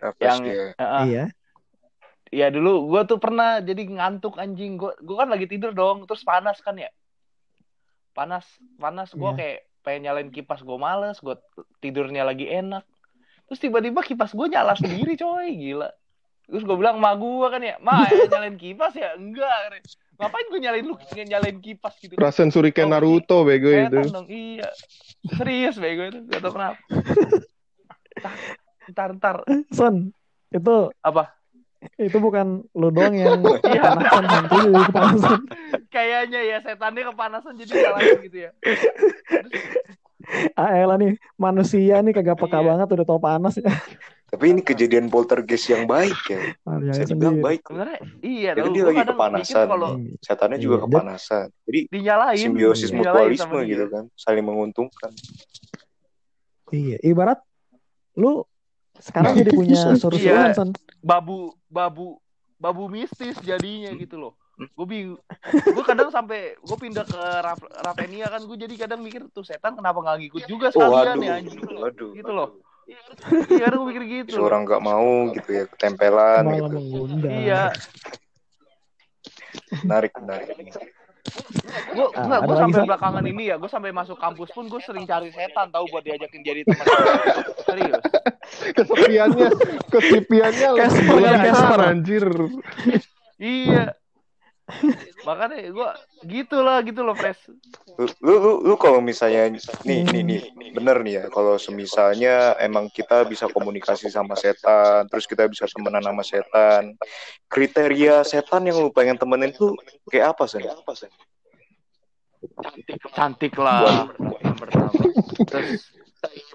Yang 0.00 0.14
Yang 0.18 0.38
dia. 0.42 0.64
Heeh. 0.76 1.02
Iya. 1.06 1.24
Ya 2.32 2.46
dulu 2.48 2.88
gue 2.88 3.02
tuh 3.04 3.18
pernah 3.18 3.58
jadi 3.58 3.82
ngantuk 3.84 4.34
anjing. 4.36 4.74
Gue 4.74 4.90
gue 4.96 5.14
kan 5.14 5.28
lagi 5.28 5.44
tidur 5.44 5.70
dong, 5.70 6.02
terus 6.02 6.22
panas 6.22 6.58
kan 6.58 6.74
ya. 6.74 6.90
Panas, 8.12 8.44
panas. 8.76 9.12
Gue 9.12 9.28
Iya. 9.28 9.36
kayak 9.36 9.58
pengen 9.82 10.08
nyalain 10.08 10.30
kipas 10.30 10.62
gue 10.62 10.78
males, 10.78 11.18
gue 11.18 11.34
tidurnya 11.82 12.22
lagi 12.22 12.46
enak. 12.48 12.86
Terus 13.50 13.60
tiba-tiba 13.60 14.00
kipas 14.00 14.32
gue 14.32 14.46
nyala 14.48 14.78
sendiri 14.78 15.18
coy, 15.18 15.50
gila. 15.58 15.90
Terus 16.46 16.62
gue 16.66 16.76
bilang, 16.78 17.02
ma 17.02 17.14
gue 17.14 17.46
kan 17.50 17.62
ya, 17.62 17.76
ma 17.82 18.06
ya 18.06 18.30
nyalain 18.30 18.58
kipas 18.58 18.94
ya? 18.94 19.18
Enggak. 19.18 19.82
Ngapain 20.18 20.46
gue 20.48 20.60
nyalain 20.62 20.86
lu 20.86 20.94
nyalain 21.12 21.58
kipas 21.58 21.98
gitu? 21.98 22.14
Rasen 22.14 22.54
Suriken 22.54 22.88
Oh, 22.88 22.92
Naruto 22.94 23.42
bego 23.42 23.70
itu. 23.70 23.98
Dong, 24.10 24.30
iya. 24.30 24.70
Serius 25.34 25.78
bego 25.78 26.02
itu, 26.06 26.18
gak 26.30 26.40
tau 26.42 26.52
kenapa. 26.54 26.78
Ntar, 28.92 29.14
ntar, 29.14 29.36
Son, 29.70 30.10
itu 30.50 30.76
apa? 31.00 31.32
Itu 31.96 32.16
bukan 32.16 32.46
lu 32.72 32.88
doang 32.88 33.12
yang 33.12 33.42
Iya. 33.64 33.80
kepanasan 33.82 34.24
hantu 34.24 34.56
jadi 34.64 34.82
kepanasan. 34.86 35.38
Kayaknya 35.88 36.40
ya 36.42 36.56
setannya 36.58 37.02
kepanasan 37.06 37.52
jadi 37.56 37.72
nyalain 37.80 38.18
gitu 38.22 38.38
ya. 38.40 38.50
Ah, 40.54 40.70
elah 40.72 40.96
nih 40.96 41.12
manusia 41.34 41.98
nih 41.98 42.12
kagak 42.12 42.38
peka 42.38 42.56
Iya. 42.56 42.66
banget 42.68 42.88
udah 42.88 43.04
tau 43.04 43.18
panas 43.18 43.54
ya. 43.56 43.66
Tapi 44.24 44.48
ini 44.48 44.60
kejadian 44.60 45.06
poltergeist 45.06 45.68
yang 45.68 45.84
baik 45.84 46.16
ya. 46.24 46.56
Ah, 46.62 46.78
Bisa 46.78 47.02
jangan 47.02 47.08
dibilang 47.10 47.34
sendiri. 47.34 47.44
baik. 47.44 47.60
Sebenarnya 47.62 47.98
iya 48.22 48.50
Jadi 48.52 48.62
tau. 48.62 48.72
dia 48.72 48.84
lagi 48.86 49.02
kepanasan. 49.04 49.66
kalau 49.68 49.90
Iya. 49.92 50.14
Setannya 50.18 50.58
juga 50.58 50.76
Iya, 50.76 50.84
kepanasan. 50.86 51.46
Jadi 51.62 51.80
dinyalain, 51.90 52.38
simbiosis 52.38 52.80
Iya. 52.84 52.94
dinyalain 52.94 53.28
mutualisme 53.28 53.58
gitu 53.66 53.84
kan. 53.88 54.04
Saling 54.14 54.44
menguntungkan. 54.46 55.12
Iya, 56.70 56.96
ibarat 57.02 57.38
lu 58.14 58.46
Sekarang 58.96 59.32
jadi 59.32 59.50
punya 59.50 59.72
Iya. 59.86 59.96
suruh-suruhan 59.96 60.50
San. 60.52 60.68
babu 60.98 61.38
babu 61.66 62.18
babu 62.56 62.86
mistis 62.86 63.34
jadinya 63.40 63.90
gitu 63.92 64.16
loh 64.16 64.32
gue 64.54 64.86
bingung 64.86 65.18
gue 65.48 65.82
kadang 65.82 66.06
sampai 66.08 66.54
gue 66.54 66.76
pindah 66.76 67.02
ke 67.02 67.18
Raf- 67.40 67.72
Ravenia 67.74 68.28
kan 68.28 68.38
gue 68.40 68.54
jadi 68.54 68.74
kadang 68.78 69.00
mikir 69.00 69.26
tuh 69.28 69.42
setan 69.42 69.74
kenapa 69.74 69.98
nggak 69.98 70.18
ngikut 70.20 70.42
juga 70.46 70.70
Oh, 70.70 70.86
sekalian 70.86 71.18
waduh, 71.18 71.24
ya 71.24 71.32
anjing 71.34 71.60
waduh, 71.74 72.10
gitu 72.14 72.30
loh 72.30 72.48
waduh. 72.54 72.92
iya 73.48 73.58
kadang 73.58 73.78
gue 73.80 73.88
mikir 73.88 74.02
gitu 74.06 74.30
loh. 74.32 74.40
Seorang 74.44 74.62
nggak 74.62 74.78
mau 74.80 75.08
gitu 75.32 75.50
ya, 75.50 75.64
ketempelan 75.66 76.42
Malah 76.44 76.54
gitu. 76.60 76.76
mengundang. 76.76 77.32
iya 77.34 77.62
Menarik, 79.82 80.12
menarik. 80.14 80.48
Gue 81.92 82.06
Ah, 82.18 82.40
gue 82.42 82.56
sampai 82.58 82.82
belakangan 82.82 83.24
ini 83.24 83.54
ya 83.54 83.56
gue 83.56 83.70
sampai 83.70 83.94
masuk 83.94 84.18
kampus 84.18 84.50
pun 84.50 84.66
gue 84.66 84.80
sering 84.82 85.06
cari 85.06 85.30
setan 85.30 85.70
tahu 85.70 85.86
buat 85.88 86.02
diajakin 86.02 86.42
jadi 86.42 86.60
teman 86.66 86.86
serius 87.66 88.02
Kesepiannya, 88.52 89.48
kesepiannya 89.88 90.68
Casper, 90.76 91.16
lebih 91.16 91.40
Casper. 91.40 91.52
besar, 91.56 91.78
anjir. 91.88 92.24
iya 93.38 93.96
makanya 95.26 95.68
gue 95.68 95.90
gitulah 96.30 96.78
gitu 96.86 97.02
loh 97.02 97.14
fresh 97.18 97.50
Lu, 97.98 98.08
lu, 98.24 98.34
lu, 98.40 98.52
lu 98.72 98.74
kalau 98.80 99.04
misalnya 99.04 99.52
nih, 99.52 100.00
nih, 100.08 100.22
nih, 100.24 100.40
bener 100.72 101.04
nih 101.04 101.14
ya. 101.20 101.24
Kalau 101.28 101.60
semisalnya 101.60 102.56
emang 102.56 102.88
kita 102.88 103.28
bisa 103.28 103.52
komunikasi 103.52 104.08
sama 104.08 104.32
setan, 104.32 105.04
terus 105.12 105.28
kita 105.28 105.44
bisa 105.44 105.68
temenan 105.68 106.00
sama 106.00 106.24
setan. 106.24 106.96
Kriteria 107.52 108.24
setan 108.24 108.64
yang 108.64 108.80
lu 108.80 108.88
pengen 108.88 109.20
temenin 109.20 109.52
tuh 109.52 109.76
kayak 110.08 110.32
apa 110.32 110.48
sih? 110.48 110.64
cantik 113.14 113.54
lah 113.54 114.10
yang 114.42 114.58
pertama 114.58 114.90
terus 115.46 115.94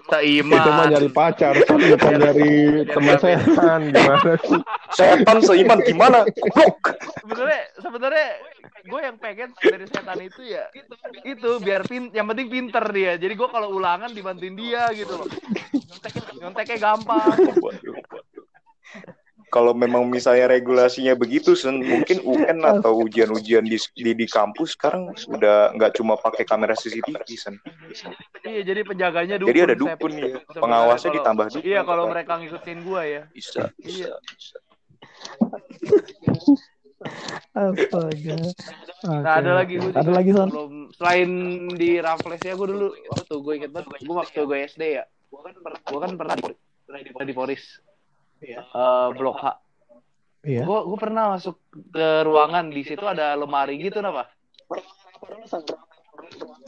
seiman 0.08 0.60
Itu 0.64 0.70
mah 0.72 0.86
nyari 0.88 1.10
pacar, 1.12 1.54
San, 1.68 1.80
bukan 1.80 2.14
nyari 2.16 2.52
teman 2.88 3.16
setan. 3.20 3.80
Gimana 3.92 4.32
sih? 4.40 4.60
Setan 4.96 5.38
seiman 5.44 5.78
gimana? 5.84 6.24
Goblok. 6.24 6.96
sebenarnya 7.20 7.62
sebenarnya 7.76 8.28
gue 8.88 9.00
yang 9.04 9.16
pengen 9.20 9.50
dari 9.60 9.84
setan 9.84 10.18
itu 10.24 10.42
ya 10.48 10.64
itu 11.20 11.50
biar 11.60 11.84
pin 11.84 12.08
yang 12.16 12.24
penting 12.24 12.48
pinter 12.48 12.84
dia 12.88 13.20
jadi 13.20 13.36
gue 13.36 13.48
kalau 13.52 13.76
ulangan 13.76 14.08
dibantuin 14.16 14.56
dia 14.56 14.88
gitu 14.96 15.12
loh 15.12 15.28
nyonteknya, 15.76 16.24
nyonteknya 16.40 16.78
gampang 16.80 17.36
Kalau 19.48 19.72
memang 19.72 20.04
misalnya 20.04 20.44
regulasinya 20.46 21.12
begitu, 21.12 21.52
Sen, 21.52 21.80
mungkin 21.80 22.20
UN 22.20 22.60
atau 22.60 23.00
ujian-ujian 23.00 23.62
di, 23.62 23.76
di 23.94 24.12
di 24.14 24.26
kampus 24.26 24.76
sekarang 24.76 25.08
udah 25.26 25.72
nggak 25.72 25.92
cuma 25.94 26.14
pakai 26.14 26.44
kamera 26.44 26.72
CCTV, 26.72 27.16
Sen. 27.30 27.56
iya 28.44 28.60
jadi 28.62 28.80
penjaganya 28.82 29.36
dukun 29.36 29.48
Jadi 29.48 29.60
ada 29.62 29.74
dukun 29.74 30.10
nih, 30.10 30.30
Sebenarnya 30.36 30.60
pengawasnya 30.60 31.00
kalau- 31.04 31.16
ditambah 31.18 31.44
dukun. 31.50 31.64
iya 31.64 31.80
kalau 31.82 32.04
mereka 32.06 32.32
ngikutin 32.36 32.78
gue 32.82 33.02
ya 33.04 33.22
Bisa, 33.30 33.62
Iya. 33.78 34.12
bisa. 34.20 34.58
Astaga. 37.54 38.36
Nah, 39.00 39.34
ada 39.34 39.52
lagi 39.54 39.78
gue 39.78 39.92
Ada 39.92 40.10
lagi 40.10 40.30
belum 40.30 40.72
selain 40.92 41.30
di 41.72 41.98
Raffles 41.98 42.42
ya 42.42 42.52
gue 42.52 42.68
dulu 42.68 42.86
waktu 43.08 43.34
gue 43.34 43.52
inget 43.54 43.70
banget 43.70 43.88
gue 43.96 44.14
waktu 44.14 44.38
gue 44.40 44.58
SD 44.66 44.82
ya 44.92 45.04
gue 45.06 45.40
kan 45.40 45.54
pernah 45.54 45.80
gue 45.80 45.98
kan 46.00 46.12
pernah 46.16 46.34
di, 46.34 46.42
pernah 46.84 47.00
di 47.24 47.34
Poris 47.34 47.62
Eh, 48.40 49.08
blok 49.12 49.36
H. 49.36 49.46
Iya. 50.38 50.62
gue 50.62 50.78
gue 50.86 50.98
pernah 50.98 51.34
masuk 51.34 51.58
ke 51.90 52.22
ruangan 52.22 52.70
di 52.70 52.80
situ 52.80 53.02
ada 53.02 53.34
lemari 53.34 53.74
gitu 53.76 53.98
apa 53.98 54.30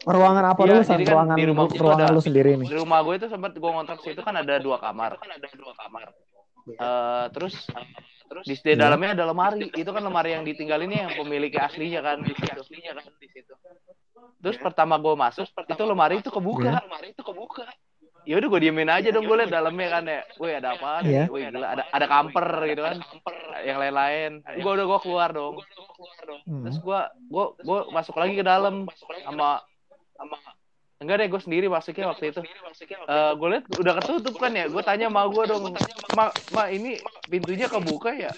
Ruangan 0.03 0.45
apa 0.49 0.61
Iya, 0.61 0.71
dulu 0.73 0.83
San? 0.83 0.93
jadi 0.97 1.05
kan 1.07 1.15
Ruangan 1.15 1.37
di 1.37 1.45
rumah 1.47 1.65
gua 1.65 1.79
ruangan 1.79 2.07
ada- 2.09 2.17
lu 2.17 2.21
sendiri 2.21 2.51
nih. 2.57 2.67
di 2.67 2.77
rumah 2.77 2.99
gue 3.01 3.15
itu 3.15 3.27
sempat 3.29 3.53
gue 3.55 3.71
ngontrak 3.71 3.99
situ 4.01 4.21
kan 4.21 4.35
ada 4.35 4.59
dua 4.59 4.77
kamar. 4.77 5.17
Kan 5.17 5.31
ada 5.31 5.49
dua 5.53 5.73
kamar 5.77 6.07
Eh, 6.71 7.25
terus 7.33 7.55
terus? 8.27 8.45
di, 8.45 8.55
di 8.55 8.75
dalamnya 8.75 9.17
ada 9.17 9.25
lemari. 9.25 9.71
Itu 9.73 9.91
kan 9.91 10.03
lemari 10.03 10.35
yang 10.35 10.45
ditinggalinnya 10.45 11.09
yang 11.09 11.13
pemiliknya 11.17 11.67
aslinya 11.67 12.01
kan 12.01 12.21
di 12.21 12.31
situ. 12.33 12.59
Aslinya 12.59 12.93
kan 12.95 13.05
di 13.17 13.29
situ. 13.29 13.55
Terus 14.41 14.57
pertama 14.57 14.97
gue 14.97 15.15
masuk 15.15 15.47
itu 15.47 15.83
lemari 15.85 16.19
itu 16.19 16.29
kebuka. 16.29 16.81
Lemari 16.81 17.11
itu 17.11 17.23
kebuka 17.23 17.65
ya 18.29 18.35
udah 18.37 18.49
gue 18.53 18.61
diemin 18.61 18.91
aja 18.93 19.09
dong 19.11 19.25
gue 19.25 19.37
liat 19.37 19.51
dalamnya 19.51 19.89
kan 19.89 20.05
ya. 20.05 20.21
Wih 20.37 20.53
ada 20.61 20.77
apa 20.77 21.01
Iya. 21.03 21.25
wih 21.33 21.49
gila 21.49 21.67
ada 21.67 21.83
ada 21.89 22.07
kamper 22.07 22.47
gitu 22.69 22.83
kan. 22.85 22.97
Yang 23.65 23.79
lain-lain. 23.81 24.31
Gue 24.61 24.71
udah 24.77 24.87
gue 24.87 24.99
keluar 25.01 25.29
dong. 25.33 25.55
Hmm. 26.47 26.65
terus 26.65 26.79
gue 26.81 27.01
gue 27.31 27.45
gue 27.65 27.79
masuk 27.93 28.17
lagi 28.17 28.35
ke 28.37 28.45
dalam 28.45 28.89
sama 29.25 29.61
sama 30.17 30.37
enggak 31.01 31.17
deh 31.17 31.29
gue 31.33 31.41
sendiri 31.41 31.67
masuknya 31.67 32.13
waktu 32.13 32.33
itu. 32.33 32.41
Eh 33.09 33.33
gue 33.35 33.49
liat 33.49 33.65
udah 33.81 33.93
ketutup 34.01 34.35
kan 34.37 34.53
ya. 34.53 34.69
Gue 34.69 34.83
tanya 34.85 35.09
sama 35.09 35.25
gue 35.29 35.45
dong 35.49 35.65
ma, 36.13 36.29
ma 36.53 36.63
ini 36.69 37.01
pintunya 37.27 37.67
kebuka 37.67 38.13
ya? 38.13 38.31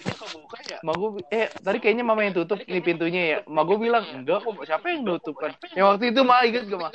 Ma 0.87 0.95
gue 0.95 1.21
eh 1.31 1.51
tadi 1.59 1.79
kayaknya 1.83 2.07
mama 2.07 2.23
yang 2.23 2.39
tutup 2.39 2.63
ini 2.65 2.79
pintunya 2.79 3.23
ya. 3.27 3.39
Ma 3.51 3.67
gue 3.67 3.77
bilang 3.77 4.07
enggak 4.15 4.47
kok 4.47 4.63
siapa 4.63 4.95
yang 4.95 5.03
nutup 5.03 5.35
kan? 5.35 5.53
Yang 5.75 5.87
waktu 5.91 6.05
itu 6.15 6.21
ma 6.23 6.47
inget 6.47 6.65
gak 6.71 6.81
ma 6.81 6.91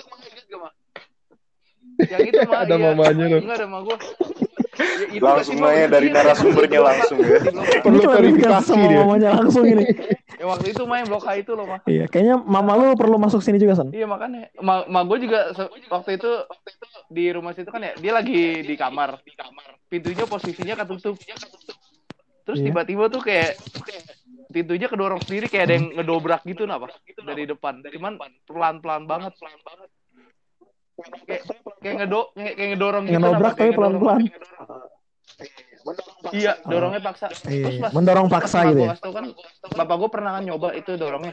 yang 2.00 2.22
itu 2.24 2.40
ma 2.44 2.56
Ada 2.60 2.72
iya. 2.72 2.86
mamanya 2.86 3.26
loh. 3.28 3.40
enggak 3.42 3.58
ada 3.58 3.68
ma 3.68 3.80
gue 3.82 3.98
Ya, 4.78 5.10
itu 5.10 5.18
Langsung 5.20 5.58
Ma. 5.58 5.74
nanya 5.74 5.90
dari 5.90 6.08
Iya, 6.08 6.16
narasumbernya 6.16 6.82
langsung 6.84 7.18
ya. 7.20 7.38
Perlu 7.86 7.98
klarifikasi 8.00 8.14
verifikasi 8.14 8.66
sama 8.68 8.86
dia. 8.88 8.98
mamanya 9.00 9.30
langsung 9.36 9.64
ini. 9.66 9.84
yang 10.40 10.50
waktu 10.52 10.68
itu 10.70 10.84
main 10.84 11.02
blok 11.04 11.26
A 11.26 11.34
itu 11.36 11.52
loh 11.52 11.66
ma 11.66 11.78
Iya, 11.84 12.06
kayaknya 12.06 12.36
mama 12.40 12.74
lu 12.74 12.94
perlu 12.94 13.18
masuk 13.18 13.42
sini 13.42 13.58
juga 13.58 13.74
San. 13.74 13.90
Iya 13.90 14.06
makanya, 14.06 14.54
ma, 14.60 14.86
ma 14.86 15.02
gue 15.02 15.18
juga 15.20 15.50
se- 15.52 15.70
waktu 15.88 16.12
itu 16.16 16.30
di 17.08 17.26
rumah 17.28 17.58
situ 17.58 17.66
kan 17.68 17.82
ya, 17.82 17.94
dia 17.96 18.12
lagi 18.12 18.38
di 18.62 18.76
kamar, 18.76 19.18
di 19.20 19.34
kamar, 19.34 19.66
pintunya 19.84 20.26
posisinya 20.26 20.76
ketutup, 20.76 21.18
terus 22.44 22.58
Iya. 22.60 22.66
tiba-tiba 22.70 23.06
tuh 23.08 23.22
kayak 23.24 23.58
pintunya 24.48 24.86
kedorong 24.86 25.20
sendiri 25.20 25.48
kayak 25.48 25.64
ada 25.64 25.74
yang 25.76 25.88
ngedobrak 25.92 26.42
gitu 26.44 26.64
napa 26.64 26.94
dari 27.20 27.44
depan, 27.44 27.82
cuman 27.84 28.14
pelan-pelan 28.46 29.04
banget, 29.04 29.34
pelan 29.36 29.58
banget, 29.60 29.90
kayak 30.98 31.44
kayak 31.82 31.96
ngedo 32.04 32.22
kayak, 32.34 32.54
kayak 32.58 32.70
ngedorong 32.74 33.04
gitu, 33.06 33.14
Ngedobrak 33.18 33.38
Napa? 33.38 33.58
Kayak 33.58 33.72
tapi 33.72 33.78
pelan-pelan. 33.78 34.22
Iya, 36.36 36.54
dorongnya 36.68 37.00
paksa. 37.00 37.28
Iya, 37.48 37.64
Terus 37.64 37.78
pas 37.80 37.92
mendorong 37.96 38.28
paksa 38.28 38.60
pas 38.60 38.68
gitu 38.68 38.82
ya. 38.84 38.94
kan, 39.00 39.26
bapak 39.72 39.96
gue 39.96 40.10
pernah 40.12 40.32
kan 40.36 40.44
nyoba 40.44 40.70
itu 40.76 40.92
dorongnya. 41.00 41.32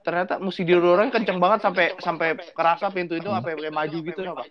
Ternyata 0.00 0.40
mesti 0.40 0.64
didorongnya 0.64 1.12
kenceng 1.12 1.36
banget 1.36 1.60
sampai 1.60 1.86
sampai 2.00 2.28
kerasa 2.56 2.88
pintu 2.88 3.20
itu 3.20 3.28
apa 3.28 3.52
kayak 3.52 3.74
maju 3.74 3.98
gitu 4.00 4.20
apa? 4.24 4.42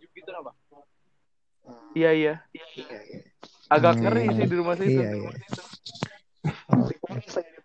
Iya 1.97 2.11
iya. 2.13 2.33
Agak 3.69 4.01
ngeri 4.01 4.29
sih 4.37 4.45
di 4.45 4.55
rumah 4.57 4.75
situ. 4.77 5.01
Iya, 5.01 5.09
iya. 5.17 5.31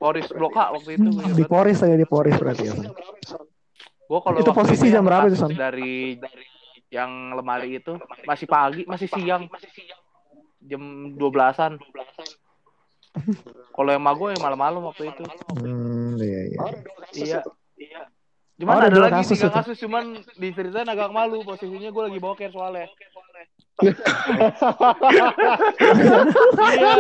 Poris 0.00 0.26
blok 0.28 0.52
H 0.52 0.60
waktu 0.76 0.90
itu. 1.00 1.08
Di. 1.36 1.44
Poris 1.48 1.78
aja 1.80 1.96
di 1.96 2.08
Poris 2.08 2.34
berarti 2.36 2.64
ya. 2.68 2.74
Gua 4.04 4.20
kalau 4.20 4.38
Itu 4.40 4.52
posisi 4.52 4.92
jam 4.92 5.04
berapa 5.04 5.26
itu? 5.32 5.36
Dari 5.54 6.20
dari 6.20 6.44
yang 6.92 7.34
lemari 7.34 7.80
itu 7.82 7.98
masih 8.28 8.46
pagi, 8.46 8.82
masih 8.86 9.08
siang. 9.10 9.48
Jam 10.64 11.12
12-an. 11.16 11.76
Kalau 13.74 13.90
yang 13.90 14.02
ma 14.02 14.10
gue 14.16 14.34
yang 14.34 14.42
malam-malam 14.42 14.82
waktu 14.90 15.12
itu. 15.12 15.22
Hmm, 15.54 16.18
iya, 16.18 16.40
iya. 16.50 16.58
Iya. 17.14 17.38
Iya. 17.78 18.02
Cuman 18.54 18.74
Oh, 18.74 18.78
ada 18.78 18.86
ada, 18.86 18.94
dua 18.94 19.04
lagi 19.10 19.18
kasus 19.22 19.34
tiga 19.34 19.50
itu. 19.50 19.54
kasus 19.58 19.76
cuman 19.82 20.04
diceritain 20.38 20.86
agak 20.86 21.10
malu 21.10 21.42
posisinya 21.42 21.90
gue 21.90 22.02
lagi 22.06 22.18
boker 22.22 22.50
soalnya. 22.54 22.86
iya. 26.74 26.94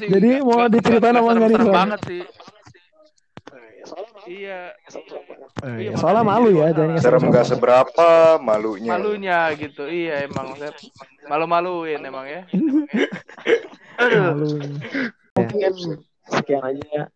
Jadi 0.00 0.30
mau 0.40 0.64
diceritain 0.68 1.16
enggak 1.16 1.24
apa 1.24 1.32
enggak 1.32 1.48
nih, 1.48 1.56
serem-serem 1.56 1.66
Son? 1.68 1.76
banget 1.76 2.00
sih. 2.08 2.22
Iya. 4.26 4.60
Eh, 5.60 5.76
Iya, 5.86 5.92
soalnya 5.96 6.22
makanya 6.22 6.40
malu 6.40 6.48
jadi 6.50 6.60
ya, 6.60 6.68
jangan 6.74 6.96
Serem 6.98 7.22
nggak 7.28 7.46
seberapa 7.46 8.08
malunya. 8.38 8.90
Malunya 8.92 9.38
gitu. 9.54 9.82
Iya 9.84 10.24
emang 10.24 10.56
Sep. 10.56 10.74
malu-maluin 11.26 12.00
emang 12.00 12.26
ya. 12.26 12.42
Aduh. 13.96 14.22
malu. 14.34 14.48
mungkin 15.30 15.72
sekian 16.26 16.60
aja 16.60 17.08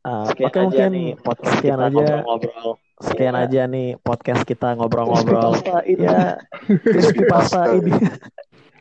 Ah, 0.00 0.22
sekian 0.30 0.48
oke 0.48 0.58
aja 0.62 0.64
mungkin 0.86 0.88
nih 0.94 1.08
podcast 1.18 1.50
sekian 1.52 1.74
kita 1.74 1.82
aja 1.82 1.90
ngobrol-ngobrol 1.90 2.70
sekian 2.96 3.34
Iya. 3.34 3.42
aja 3.42 3.62
nih 3.66 3.88
podcast 3.98 4.42
kita 4.46 4.68
ngobrol-ngobrol. 4.78 5.50
Pasta 5.52 5.78
ini. 5.82 6.06
ya, 6.06 6.38
crispy 6.80 7.22
pasta 7.26 7.60
ini. 7.74 7.92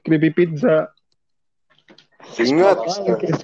Creepy 0.06 0.30
pizza. 0.32 0.95
Ingat, 2.36 2.78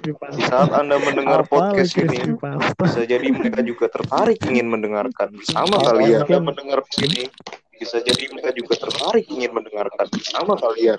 di 0.02 0.12
saat 0.42 0.70
Anda 0.74 0.98
mendengar 1.00 1.46
Apa 1.46 1.72
podcast 1.72 1.94
ini, 1.96 2.34
bisa 2.76 3.02
jadi 3.06 3.26
mereka 3.30 3.62
juga 3.62 3.86
tertarik 3.88 4.42
ingin 4.44 4.66
mendengarkan 4.68 5.32
bersama 5.32 5.78
kalian. 5.80 6.26
Anda 6.26 6.38
mendengar 6.42 6.82
ini, 7.00 7.30
bisa 7.72 8.02
jadi 8.02 8.24
mereka 8.34 8.50
juga 8.52 8.74
tertarik 8.76 9.24
ingin 9.30 9.54
mendengarkan 9.54 10.06
bersama 10.10 10.58
kalian. 10.58 10.98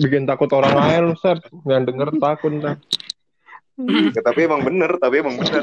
Bikin 0.00 0.24
takut 0.24 0.50
orang 0.50 0.74
lain 0.74 1.04
Sep. 1.20 1.44
Yang 1.68 1.82
denger 1.92 2.08
takut 2.18 2.50
ntar. 2.58 2.76
Ya, 4.12 4.20
tapi 4.20 4.40
emang 4.44 4.64
bener, 4.64 4.90
tapi 4.96 5.20
emang 5.20 5.36
bener. 5.36 5.62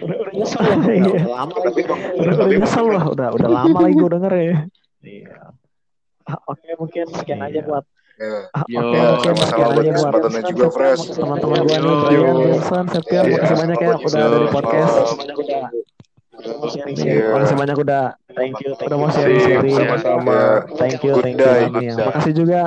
udah, 0.00 0.16
udah 0.20 0.32
nyesel 0.36 0.60
ya 0.60 0.76
udah, 1.08 1.24
lama 1.32 1.54
Tapi 1.64 1.80
emang 1.80 2.00
Udah, 2.12 2.34
udah 2.36 2.56
nyesel 2.60 2.86
lah, 2.92 3.04
udah 3.08 3.28
udah 3.32 3.48
lama 3.48 3.78
lagi 3.80 3.94
gue 3.96 4.10
denger 4.12 4.32
ya. 4.36 4.56
iya 5.00 5.36
Ah, 6.28 6.36
Oke, 6.46 6.68
mungkin 6.76 7.08
sekian 7.10 7.40
aja 7.40 7.58
Iya. 7.58 7.64
buat 7.64 7.84
Ya. 8.20 8.52
ah, 8.52 8.62
Yo, 8.68 8.84
Oke, 8.84 8.96
Ya, 9.00 9.04
mungkin 9.16 9.32
sama-sama 9.32 9.64
buat 9.72 9.86
kesempatannya 9.88 10.42
juga, 10.52 10.66
Fresh. 10.68 11.02
teman-teman 11.16 11.58
gue 11.64 11.72
nih. 11.72 11.96
Brian, 12.04 12.36
Wilson, 12.36 12.84
Septian, 12.92 13.24
makasih 13.32 13.56
banyak 13.56 13.78
ya 13.80 13.94
udah 13.96 14.20
Yo. 14.20 14.52
podcast. 14.52 14.94
Makasih 16.36 17.56
banyak 17.56 17.76
udah. 17.80 18.04
Makasih 18.20 18.36
Thank 18.36 18.56
you, 18.60 18.70
thank 18.76 18.88
udah 18.88 18.96
you. 18.96 19.00
mau 19.00 19.08
sama-sama. 19.72 20.38
Thank 20.76 21.00
you, 21.00 21.12
thank 21.16 21.36
you. 21.40 21.96
Makasih 21.96 22.32
juga 22.36 22.60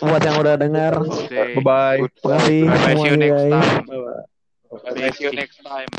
buat 0.00 0.22
yang 0.24 0.36
udah 0.40 0.54
dengar. 0.56 0.92
Oke. 0.96 1.60
Bye-bye. 1.60 1.98
Makasih 2.24 2.60
Bye 2.64 2.72
bye, 2.72 2.80
see 2.80 2.88
you 2.88 2.96
semuanya 2.96 3.16
next 3.20 3.36
guys. 3.36 3.52
time. 3.52 3.84
Bye-bye. 3.84 4.22
Bye, 4.88 5.12
see 5.12 5.24
you 5.24 5.32
next 5.36 5.58
time. 5.60 5.90